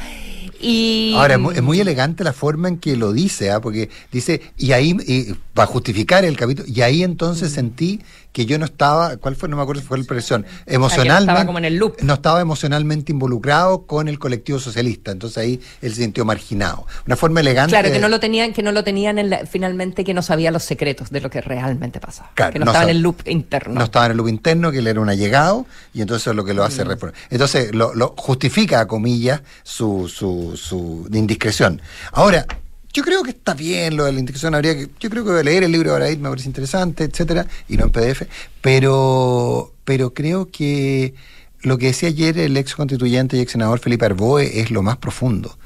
[0.61, 1.13] Y...
[1.15, 3.61] Ahora, es muy, elegante la forma en que lo dice, ¿ah?
[3.61, 7.55] porque dice, y ahí, y, para justificar el capítulo, y ahí entonces mm.
[7.55, 8.01] sentí
[8.31, 9.49] que yo no estaba, ¿cuál fue?
[9.49, 11.31] No me acuerdo si fue la expresión, emocionalmente.
[11.31, 11.97] estaba como en el loop.
[12.01, 16.85] No estaba emocionalmente involucrado con el colectivo socialista, entonces ahí él se sintió marginado.
[17.05, 17.71] Una forma elegante.
[17.71, 20.63] Claro, que no lo tenían, que no lo tenían en finalmente que no sabía los
[20.63, 22.31] secretos de lo que realmente pasaba.
[22.35, 23.75] que no, estaba en el loop interno.
[23.75, 26.45] No estaba en el loop interno, que él era un allegado, y entonces es lo
[26.45, 26.91] que lo hace mm.
[27.29, 31.81] Entonces lo, lo, justifica, a comillas, su, su, su indiscreción.
[32.11, 32.45] Ahora,
[32.93, 35.63] yo creo que está bien lo de la indiscreción, habría que, yo creo que leer
[35.63, 38.23] el libro de Baradit me parece interesante, etcétera, y no en PDF,
[38.61, 41.13] pero, pero creo que
[41.61, 44.97] lo que decía ayer el ex constituyente y ex senador Felipe Arboe es lo más
[44.97, 45.57] profundo.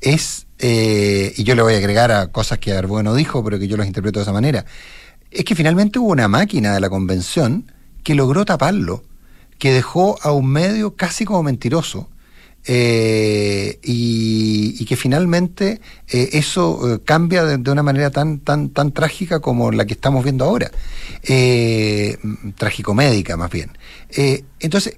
[0.00, 3.58] Es, eh, y yo le voy a agregar a cosas que Arboe no dijo, pero
[3.58, 4.64] que yo las interpreto de esa manera,
[5.30, 7.70] es que finalmente hubo una máquina de la convención
[8.02, 9.04] que logró taparlo,
[9.58, 12.08] que dejó a un medio casi como mentiroso,
[12.70, 19.40] eh, y, que finalmente eh, eso eh, cambia de, una manera tan, tan, tan trágica
[19.40, 20.70] como la que estamos viendo ahora,
[22.56, 23.70] tragicomédica más bien.
[24.60, 24.96] entonces,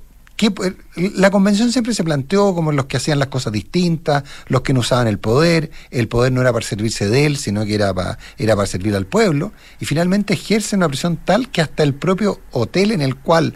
[0.97, 4.81] la convención siempre se planteó como los que hacían las cosas distintas, los que no
[4.81, 8.19] usaban el poder, el poder no era para servirse de él, sino que era para,
[8.39, 12.41] era para servir al pueblo, y finalmente ejerce una presión tal que hasta el propio
[12.53, 13.55] hotel en el cual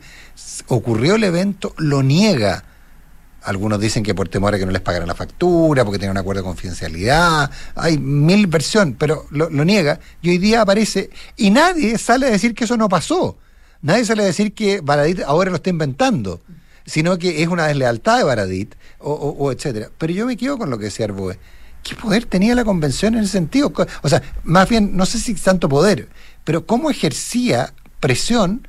[0.67, 2.65] ocurrió el evento lo niega
[3.45, 6.19] algunos dicen que por temor a que no les pagaran la factura, porque tienen un
[6.19, 7.51] acuerdo de confidencialidad.
[7.75, 10.01] Hay mil versiones, pero lo, niega.
[10.23, 13.37] Y hoy día aparece y nadie sale a decir que eso no pasó.
[13.83, 16.41] Nadie sale a decir que Baradit ahora lo está inventando,
[16.87, 19.91] sino que es una deslealtad de Baradit, o, o, etcétera.
[19.99, 21.39] Pero yo me quedo con lo que decía Arboe.
[21.83, 23.71] ¿Qué poder tenía la convención en ese sentido?
[24.03, 26.09] O sea, más bien, no sé si tanto poder,
[26.45, 28.67] pero cómo ejercía presión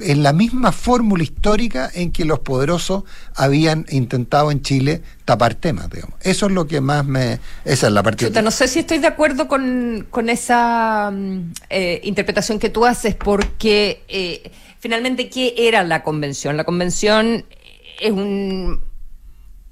[0.00, 3.04] en la misma fórmula histórica en que los poderosos
[3.34, 6.14] habían intentado en Chile tapar temas, digamos.
[6.22, 7.40] Eso es lo que más me...
[7.64, 8.30] Esa es la parte...
[8.42, 13.16] no sé si estoy de acuerdo con, con esa mm, eh, interpretación que tú haces,
[13.16, 16.56] porque eh, finalmente, ¿qué era la convención?
[16.56, 17.44] La convención
[18.00, 18.80] es un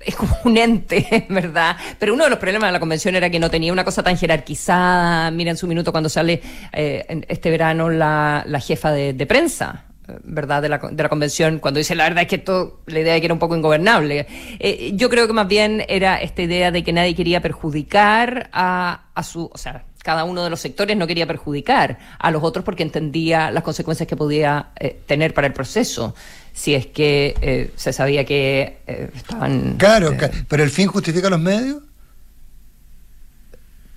[0.05, 1.77] es como un ente, ¿verdad?
[1.99, 4.17] Pero uno de los problemas de la convención era que no tenía una cosa tan
[4.17, 5.31] jerarquizada.
[5.31, 6.41] Mira en su minuto cuando sale
[6.73, 9.85] eh, este verano la, la jefa de, prensa,
[10.25, 10.63] ¿verdad?
[10.63, 13.21] De la, de la, convención, cuando dice la verdad es que todo, la idea de
[13.21, 14.27] que era un poco ingobernable.
[14.59, 19.05] Eh, yo creo que más bien era esta idea de que nadie quería perjudicar a,
[19.15, 22.63] a su, o sea, cada uno de los sectores no quería perjudicar a los otros
[22.63, 26.15] porque entendía las consecuencias que podía eh, tener para el proceso
[26.55, 29.77] si es que eh, se sabía que eh, estaban...
[29.77, 31.83] Claro, eh, pero el fin justifica los medios.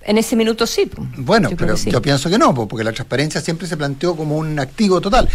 [0.02, 0.90] En ese minuto sí.
[1.18, 5.02] Bueno, pero yo pienso que no, porque la transparencia siempre se planteó como un activo
[5.02, 5.28] total.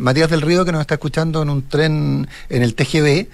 [0.00, 3.26] Matías del Río, que nos está escuchando en un tren en el TGB,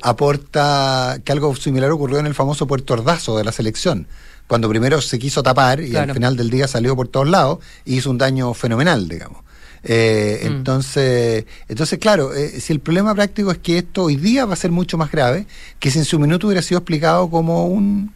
[0.00, 4.06] aporta que algo similar ocurrió en el famoso Puerto Ordazo de la selección,
[4.46, 7.96] cuando primero se quiso tapar y al final del día salió por todos lados y
[7.96, 9.45] hizo un daño fenomenal, digamos.
[9.88, 10.46] Eh, mm.
[10.46, 14.56] Entonces, entonces, claro, eh, si el problema práctico es que esto hoy día va a
[14.56, 15.46] ser mucho más grave,
[15.78, 18.12] que si en su minuto hubiera sido explicado como un...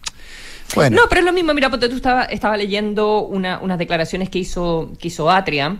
[0.75, 0.97] Bueno.
[0.97, 4.93] No, pero es lo mismo, mira, porque tú estaba, estaba leyendo unas declaraciones que hizo,
[5.01, 5.79] que hizo Atria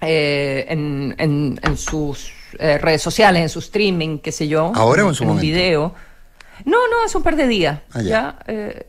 [0.00, 4.72] eh, en, en, sus redes sociales, en su streaming, qué sé yo.
[4.74, 5.94] ¿Ahora o en su en un video.
[6.64, 7.80] No, no, hace un par de días.
[7.92, 8.38] Ah, ya.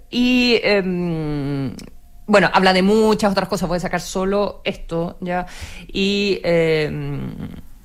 [0.09, 1.73] y em,
[2.29, 5.45] bueno, habla de muchas otras cosas, puede sacar solo esto, ¿ya?
[5.87, 6.89] Y, eh,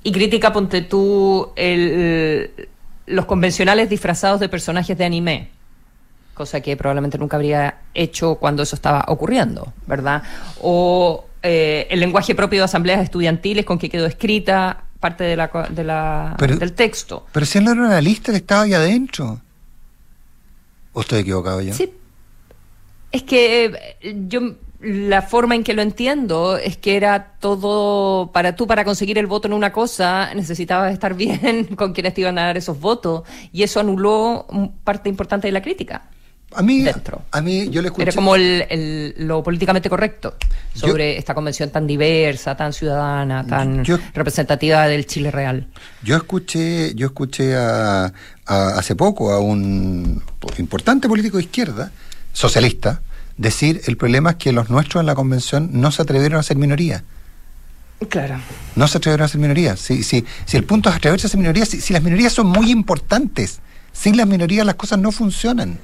[0.03, 2.69] y critica, ponte tú, el,
[3.07, 5.49] los convencionales disfrazados de personajes de anime.
[6.35, 10.21] cosa que probablemente nunca habría hecho cuando eso estaba ocurriendo, ¿verdad?
[10.61, 15.47] O eh, el lenguaje propio de asambleas estudiantiles con que quedó escrita parte de la,
[15.69, 17.25] de la del texto.
[17.31, 19.39] Pero si él no era una lista, él estaba ahí adentro.
[20.93, 21.73] ¿O estoy equivocado yo?
[21.73, 21.91] Sí.
[23.11, 28.55] Es que eh, yo la forma en que lo entiendo es que era todo para
[28.55, 32.37] tú para conseguir el voto en una cosa necesitabas estar bien con quienes te iban
[32.37, 34.45] a dar esos votos y eso anuló
[34.83, 36.03] parte importante de la crítica.
[36.53, 36.85] A mí,
[37.31, 38.03] a mí yo le escuché.
[38.03, 40.35] Era como el, lo políticamente correcto
[40.73, 43.83] sobre esta convención tan diversa, tan ciudadana, tan
[44.13, 45.67] representativa del Chile real.
[46.01, 48.13] Yo escuché, yo escuché a,
[48.45, 50.23] hace poco a un
[50.57, 51.91] importante político de izquierda,
[52.35, 53.01] socialista,
[53.37, 56.57] decir el problema es que los nuestros en la convención no se atrevieron a ser
[56.57, 57.03] minoría.
[58.09, 58.39] Claro.
[58.75, 59.77] No se atrevieron a ser minoría.
[59.77, 62.47] Si, si, si el punto es atreverse a ser minoría, si, si las minorías son
[62.47, 63.59] muy importantes,
[63.93, 65.79] sin las minorías las cosas no funcionan.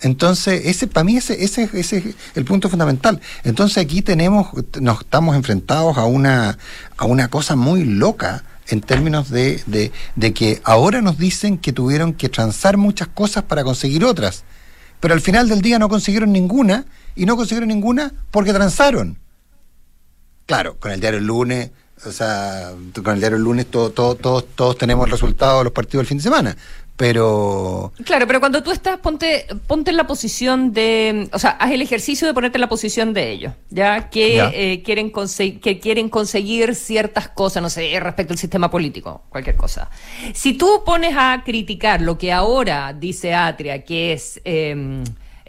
[0.00, 2.04] Entonces, ese para mí ese, ese, ese es
[2.34, 3.20] el punto fundamental.
[3.44, 4.48] Entonces aquí tenemos,
[4.80, 6.58] nos estamos enfrentados a una,
[6.96, 11.72] a una cosa muy loca en términos de, de, de que ahora nos dicen que
[11.72, 14.42] tuvieron que transar muchas cosas para conseguir otras.
[15.02, 16.86] Pero al final del día no consiguieron ninguna,
[17.16, 19.18] y no consiguieron ninguna porque transaron.
[20.46, 21.72] Claro, con el diario el lunes,
[22.06, 22.70] o sea,
[23.02, 26.02] con el diario el lunes todo, todo, todos, todos tenemos el resultado de los partidos
[26.02, 26.56] del fin de semana
[27.02, 31.72] pero claro pero cuando tú estás ponte ponte en la posición de o sea haz
[31.72, 35.10] el ejercicio de ponerte en la posición de ellos ya que eh, quieren
[35.60, 39.90] que quieren conseguir ciertas cosas no sé respecto al sistema político cualquier cosa.
[40.32, 45.02] Si tú pones a criticar lo que ahora dice Atria que es eh,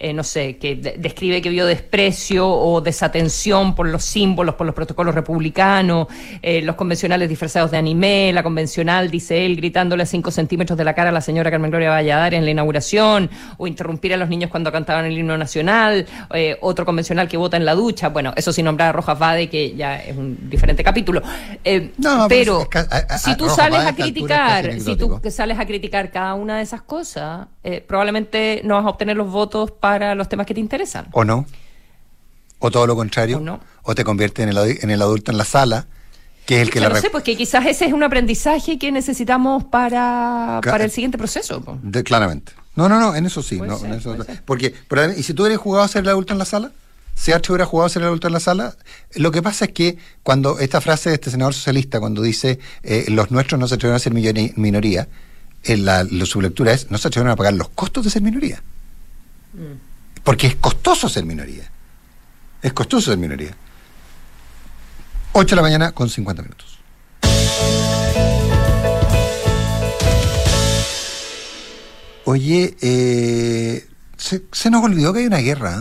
[0.03, 4.75] eh, no sé, que describe que vio desprecio o desatención por los símbolos, por los
[4.75, 6.07] protocolos republicanos,
[6.41, 10.83] eh, los convencionales disfrazados de anime, la convencional, dice él, gritándole a cinco centímetros de
[10.83, 14.27] la cara a la señora Carmen Gloria Valladares en la inauguración, o interrumpir a los
[14.27, 18.33] niños cuando cantaban el himno nacional, eh, otro convencional que vota en la ducha, bueno,
[18.35, 21.21] eso sin nombrar a Rojas Vade, que ya es un diferente capítulo.
[21.97, 22.67] no, pero,
[23.19, 27.47] si tú sales a criticar, si tú sales a criticar cada una de esas cosas,
[27.87, 31.05] probablemente no vas a obtener los votos para para los temas que te interesan.
[31.11, 31.45] ¿O no?
[32.57, 33.59] ¿O todo lo contrario?
[33.83, 35.85] ¿O, te convierte en el, en el adulto en la sala?
[36.47, 38.91] que es el que, la no sé, pues que quizás ese es un aprendizaje que
[38.91, 41.63] necesitamos para, para el siguiente proceso.
[42.03, 42.51] claramente.
[42.75, 43.61] No, no, no, en eso sí.
[43.61, 44.73] No, en eso, porque,
[45.15, 46.71] ¿y si tú hubieras jugado a ser el adulto en la sala?
[47.15, 48.75] Si H hubiera jugado a ser el adulto en la sala,
[49.15, 53.05] lo que pasa es que cuando esta frase de este senador socialista, cuando dice eh,
[53.07, 55.07] los nuestros no se atrevieron a ser minoría,
[55.63, 58.63] en la, su lectura es no se atrevieron a pagar los costos de ser minoría.
[60.23, 61.69] Porque es costoso ser minoría.
[62.61, 63.55] Es costoso ser minoría.
[65.33, 66.79] 8 de la mañana con 50 minutos.
[72.25, 73.85] Oye, eh,
[74.15, 75.73] se, nos olvidó que hay una guerra.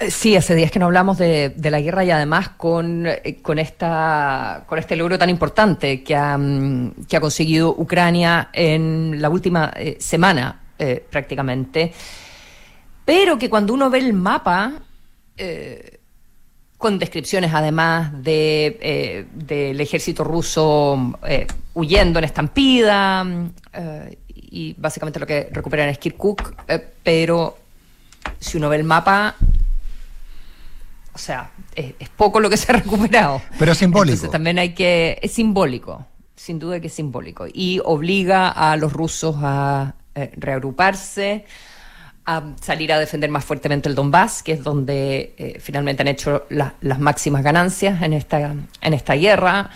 [0.00, 0.06] ¿eh?
[0.06, 3.06] Eh, sí, hace días que no hablamos de, la guerra y además con,
[3.42, 9.20] con, esta, con este logro tan importante que ha, mm, que ha conseguido Ucrania en
[9.20, 10.60] la última semana
[11.10, 11.92] prácticamente
[13.08, 14.70] pero que cuando uno ve el mapa,
[15.38, 15.98] eh,
[16.76, 23.26] con descripciones además de, eh, del ejército ruso eh, huyendo en estampida,
[24.28, 26.54] y básicamente lo que recuperan es Kirkuk,
[27.02, 27.56] pero
[28.38, 29.36] si uno ve el mapa,
[31.14, 33.40] o sea, es, poco lo que se ha recuperado.
[33.58, 34.12] Pero es simbólico.
[34.16, 36.04] Entonces también hay que, es simbólico,
[36.36, 39.94] sin duda que es simbólico, y obliga a los rusos a
[40.36, 41.46] reagruparse
[42.30, 46.44] a salir a defender más fuertemente el Donbass, que es donde eh, finalmente han hecho
[46.50, 49.70] las máximas ganancias en esta, en esta guerra,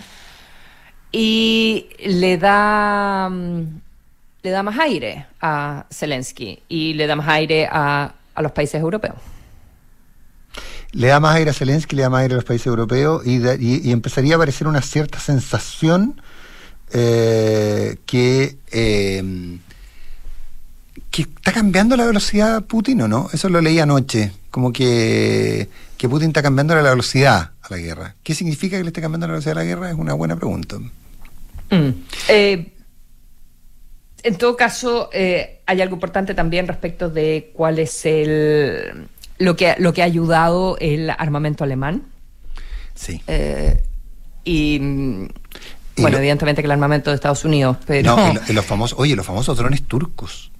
[1.11, 3.81] y le da, mm,
[4.43, 8.79] le da más aire a Zelensky y le da más aire a, a los países
[8.79, 9.17] europeos.
[10.91, 13.41] Le da más aire a Zelensky, le da más aire a los países europeos y,
[13.61, 16.21] y, empezaría a aparecer una cierta sensación
[16.93, 19.59] eh, que eh,
[21.13, 23.29] que está cambiando la velocidad Putin o no?
[23.33, 28.17] Eso lo leí anoche, como que, que Putin está cambiando la velocidad a la guerra.
[28.25, 29.91] ¿Qué significa que le esté cambiando la velocidad a la guerra?
[29.91, 30.79] Es una buena pregunta.
[31.71, 31.91] Mm.
[32.29, 32.73] Eh,
[34.23, 39.07] en todo caso, eh, hay algo importante también respecto de cuál es el
[39.39, 42.05] lo que, lo que ha ayudado el armamento alemán.
[42.95, 43.21] Sí.
[43.27, 43.83] Eh,
[44.45, 44.79] y,
[45.99, 48.17] bueno, evidentemente que el armamento de Estados Unidos, pero...
[48.17, 50.52] No, los famosos, oye, los famosos drones turcos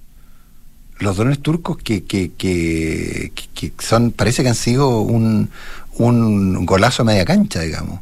[0.99, 3.31] los drones turcos que, que, que,
[3.79, 5.49] son, parece que han sido un,
[5.97, 7.99] un golazo a media cancha, digamos.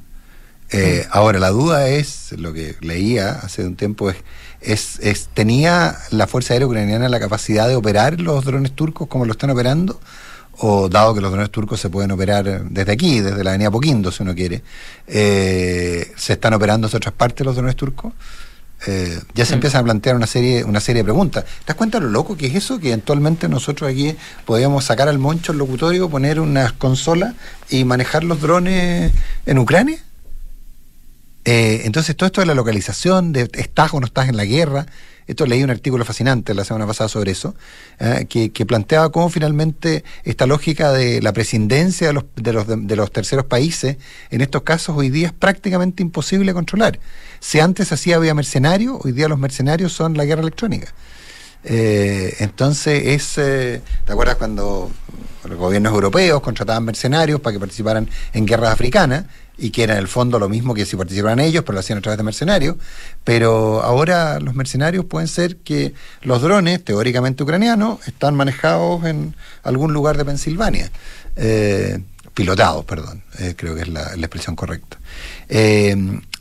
[0.74, 4.18] Eh, ahora, la duda es, lo que leía hace un tiempo, es
[4.62, 9.26] es, es, ¿tenía la Fuerza Aérea Ucraniana la capacidad de operar los drones turcos como
[9.26, 10.00] lo están operando?
[10.64, 14.12] o dado que los drones turcos se pueden operar desde aquí, desde la avenida Poquindo,
[14.12, 14.62] si uno quiere,
[15.08, 18.14] eh, se están operando en otras partes los drones turcos,
[18.88, 19.55] eh, ya se mm.
[19.55, 21.43] empiezan a plantear una serie, una serie de preguntas.
[21.43, 22.79] ¿Te das cuenta lo loco que es eso?
[22.79, 24.15] Que eventualmente nosotros aquí
[24.45, 27.36] podíamos sacar al moncho el locutorio, poner unas consolas
[27.69, 29.11] y manejar los drones
[29.45, 29.99] en Ucrania.
[31.45, 34.86] Eh, entonces, todo esto de la localización, de estás o no estás en la guerra,
[35.28, 37.55] esto leí un artículo fascinante la semana pasada sobre eso,
[37.99, 42.95] eh, que, planteaba cómo finalmente esta lógica de la prescindencia de los, de, los, de
[42.95, 43.97] los terceros países,
[44.30, 46.99] en estos casos hoy día es prácticamente imposible controlar.
[47.39, 50.93] Si antes hacía había mercenarios, hoy día los mercenarios son la guerra electrónica.
[51.64, 54.91] Eh, entonces es, eh, ¿te acuerdas cuando
[55.43, 59.26] los gobiernos europeos contrataban mercenarios para que participaran en guerras africanas?
[59.57, 61.99] y que era en el fondo lo mismo que si participaran ellos, pero lo hacían
[61.99, 62.78] a través de mercenarios.
[63.24, 65.93] Pero ahora los mercenarios pueden ser que
[66.24, 70.89] los drones, teóricamente ucranianos, están manejados en algún lugar de Pensilvania.
[71.36, 71.99] Eh,
[72.34, 74.97] pilotados, perdón, eh, creo que es la, expresión correcta.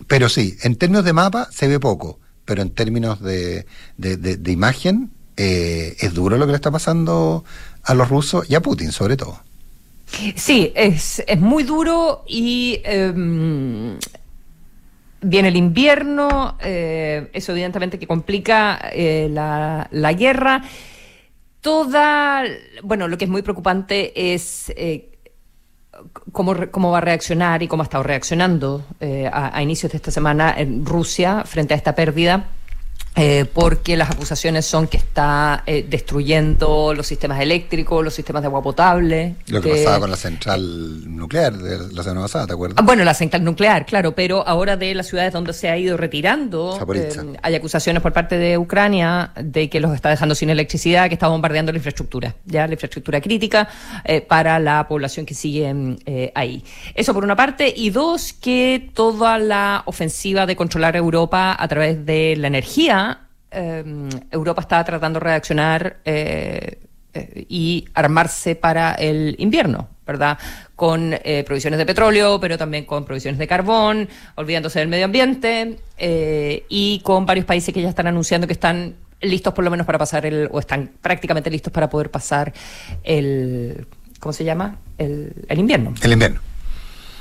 [0.07, 2.18] Pero sí, en términos de mapa se ve poco,
[2.51, 3.65] pero en términos de,
[3.97, 7.45] de imagen es duro lo que le está pasando
[7.85, 9.39] a los rusos y a Putin sobre todo.
[10.35, 13.97] Sí, es, es muy duro y em,
[15.21, 20.63] viene el invierno, eh, eso evidentemente que complica eh, la, la, guerra.
[21.61, 22.43] Toda,
[22.83, 25.10] bueno, lo que es muy preocupante es eh,
[26.33, 28.85] cómo, cómo va a reaccionar y cómo ha estado reaccionando
[29.33, 32.47] a, a inicios de esta semana en Rusia frente a esta pérdida
[33.17, 38.47] eh, porque las acusaciones son que está eh, destruyendo los sistemas eléctricos, los sistemas de
[38.47, 39.35] agua potable.
[39.49, 42.79] Lo que, pasaba con la central nuclear de la semana pasada, ¿te acuerdas?
[42.79, 45.97] Ah, bueno, la central nuclear, claro, pero ahora de las ciudades donde se ha ido
[45.97, 51.09] retirando, eh, hay acusaciones por parte de Ucrania de que los está dejando sin electricidad,
[51.09, 53.69] que está bombardeando la infraestructura, ya la infraestructura crítica
[54.29, 55.75] para la población que sigue
[56.35, 56.65] ahí.
[56.95, 62.07] Eso por una parte, y dos, que toda la ofensiva de controlar Europa a través
[62.07, 63.10] de la energía,
[63.51, 66.79] Em, Europa está tratando de reaccionar eh,
[67.13, 70.39] eh, y armarse para el invierno, ¿verdad?
[70.77, 75.79] Con eh, provisiones de petróleo, pero también con provisiones de carbón, olvidándose del medio ambiente
[76.69, 79.99] y con varios países que ya están anunciando que están listos por lo menos para
[79.99, 82.53] pasar el, o están prácticamente listos para poder pasar
[83.03, 83.87] el,
[84.21, 84.79] ¿cómo se llama?
[84.97, 85.93] El, invierno.
[86.03, 86.41] El invierno.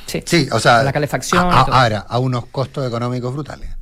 [0.05, 0.21] Sí.
[0.25, 1.43] sí, o sea, la calefacción.
[1.51, 3.78] ahora, a unos costos económicos brutales.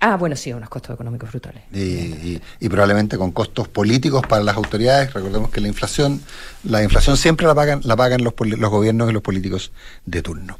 [0.00, 1.62] Ah, bueno, sí, unos costos económicos brutales.
[1.72, 5.12] Y, probablemente con costos políticos para las autoridades.
[5.12, 6.22] Recordemos que la inflación,
[6.62, 9.72] la inflación siempre la pagan, la pagan los, los gobiernos y los políticos
[10.06, 10.56] de turno.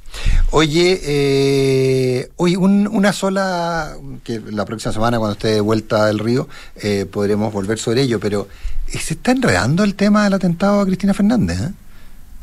[0.51, 6.49] Oye, eh, hoy una sola, que la próxima semana cuando esté de vuelta del río
[6.77, 8.49] eh, podremos volver sobre ello, pero
[8.89, 11.61] se está enredando el tema del atentado a Cristina Fernández.
[11.61, 11.73] ¿eh?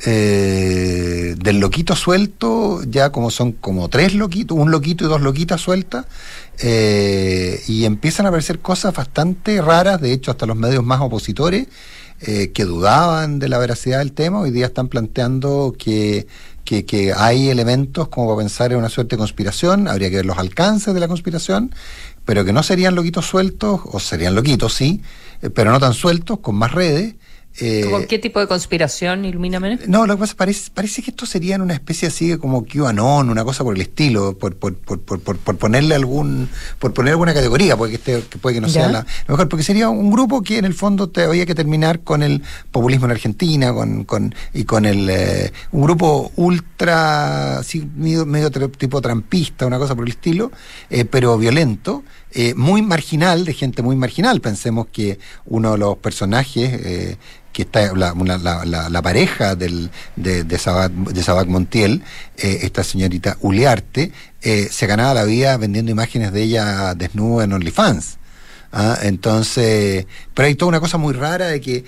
[0.03, 5.61] Eh, del loquito suelto, ya como son como tres loquitos, un loquito y dos loquitas
[5.61, 6.05] sueltas,
[6.59, 11.67] eh, y empiezan a aparecer cosas bastante raras, de hecho hasta los medios más opositores,
[12.19, 16.27] eh, que dudaban de la veracidad del tema, hoy día están planteando que,
[16.65, 20.37] que, hay elementos como para pensar en una suerte de conspiración, habría que ver los
[20.37, 21.73] alcances de la conspiración,
[22.25, 25.01] pero que no serían loquitos sueltos, o serían loquitos, sí,
[25.53, 27.15] pero no tan sueltos, con más redes,
[27.59, 29.79] eh, ¿Con qué tipo de conspiración, Ilumíname?
[29.87, 33.45] No, lo que pasa parece, parece que esto sería una especie así como QAnon, una
[33.45, 36.49] cosa por el estilo, por, por, por, por, ponerle algún,
[36.79, 40.11] por poner alguna categoría, porque este, puede que no sea la mejor, porque sería un
[40.11, 44.03] grupo que en el fondo te había que terminar con el populismo en Argentina, con,
[44.03, 49.95] con y con el eh, un grupo ultra, así, medio, medio tipo trampista, una cosa
[49.95, 50.51] por el estilo,
[50.89, 52.03] eh, pero violento.
[52.55, 54.41] Muy marginal, de gente muy marginal.
[54.41, 57.17] Pensemos que uno de los personajes
[57.55, 58.13] que está la,
[58.89, 62.03] la, pareja del, de, de, Sabac, Montiel,
[62.35, 64.11] eh, esta señorita Uliarte,
[64.41, 68.17] eh, se ganaba la vida vendiendo imágenes de ella desnuda en OnlyFans.
[68.75, 68.99] ¿Ah?
[69.01, 70.05] Entonces,
[70.35, 71.85] pero hay toda una cosa muy rara de que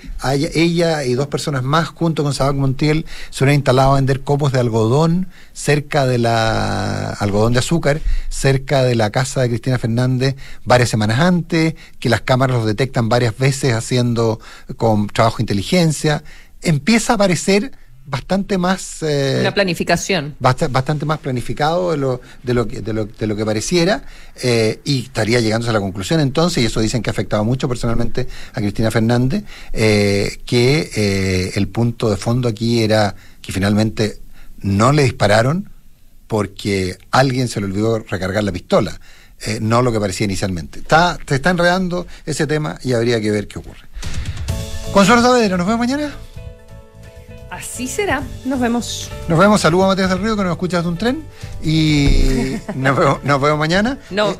[0.54, 4.50] ella y dos personas más, junto con Sabac Montiel, se hubieran instalado a vender copos
[4.52, 10.34] de algodón cerca de la algodón de azúcar, cerca de la casa de Cristina Fernández
[10.64, 14.40] varias semanas antes, que las cámaras los detectan varias veces haciendo
[14.76, 16.24] con trabajo de inteligencia.
[16.62, 17.72] Empieza a aparecer
[18.08, 19.02] bastante más...
[19.02, 20.34] Eh, Una planificación.
[20.40, 24.02] bastante más planificado de lo, de lo, que, de lo, de lo que pareciera
[24.42, 27.68] eh, y estaría llegándose a la conclusión entonces, y eso dicen que ha afectado mucho
[27.68, 34.18] personalmente a Cristina Fernández, eh, que el punto de fondo aquí era que finalmente
[34.62, 35.70] no le dispararon
[36.26, 38.98] porque alguien se le olvidó recargar la pistola.
[39.40, 40.80] eh, no lo que parecía inicialmente.
[40.80, 43.86] Está, se está enredando ese tema y habría que ver qué ocurre.
[44.92, 46.12] Consuelo Saavedra, ¿nos vemos mañana?
[47.50, 48.22] Así será.
[48.44, 49.10] Nos vemos.
[49.28, 49.60] Nos vemos.
[49.60, 51.24] Saludos a Matías del Río que nos escucha de un tren.
[51.62, 53.98] Y nos vemos, nos vemos mañana.
[54.10, 54.30] No.
[54.32, 54.36] Eh,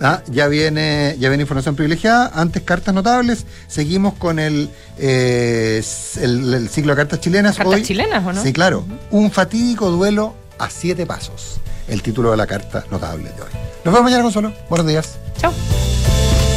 [0.00, 2.30] ah, ya viene, ya viene información privilegiada.
[2.34, 3.46] Antes cartas notables.
[3.68, 5.82] Seguimos con el, eh,
[6.20, 7.56] el, el ciclo de cartas chilenas.
[7.56, 8.42] ¿Cartas Hoy- chilenas o no?
[8.42, 8.84] Sí, claro.
[9.10, 11.58] Un fatídico duelo a siete pasos.
[11.88, 13.48] El título de la carta notable de hoy.
[13.84, 14.52] Nos vemos mañana, Consuelo.
[14.68, 15.18] Buenos días.
[15.38, 15.52] Chao.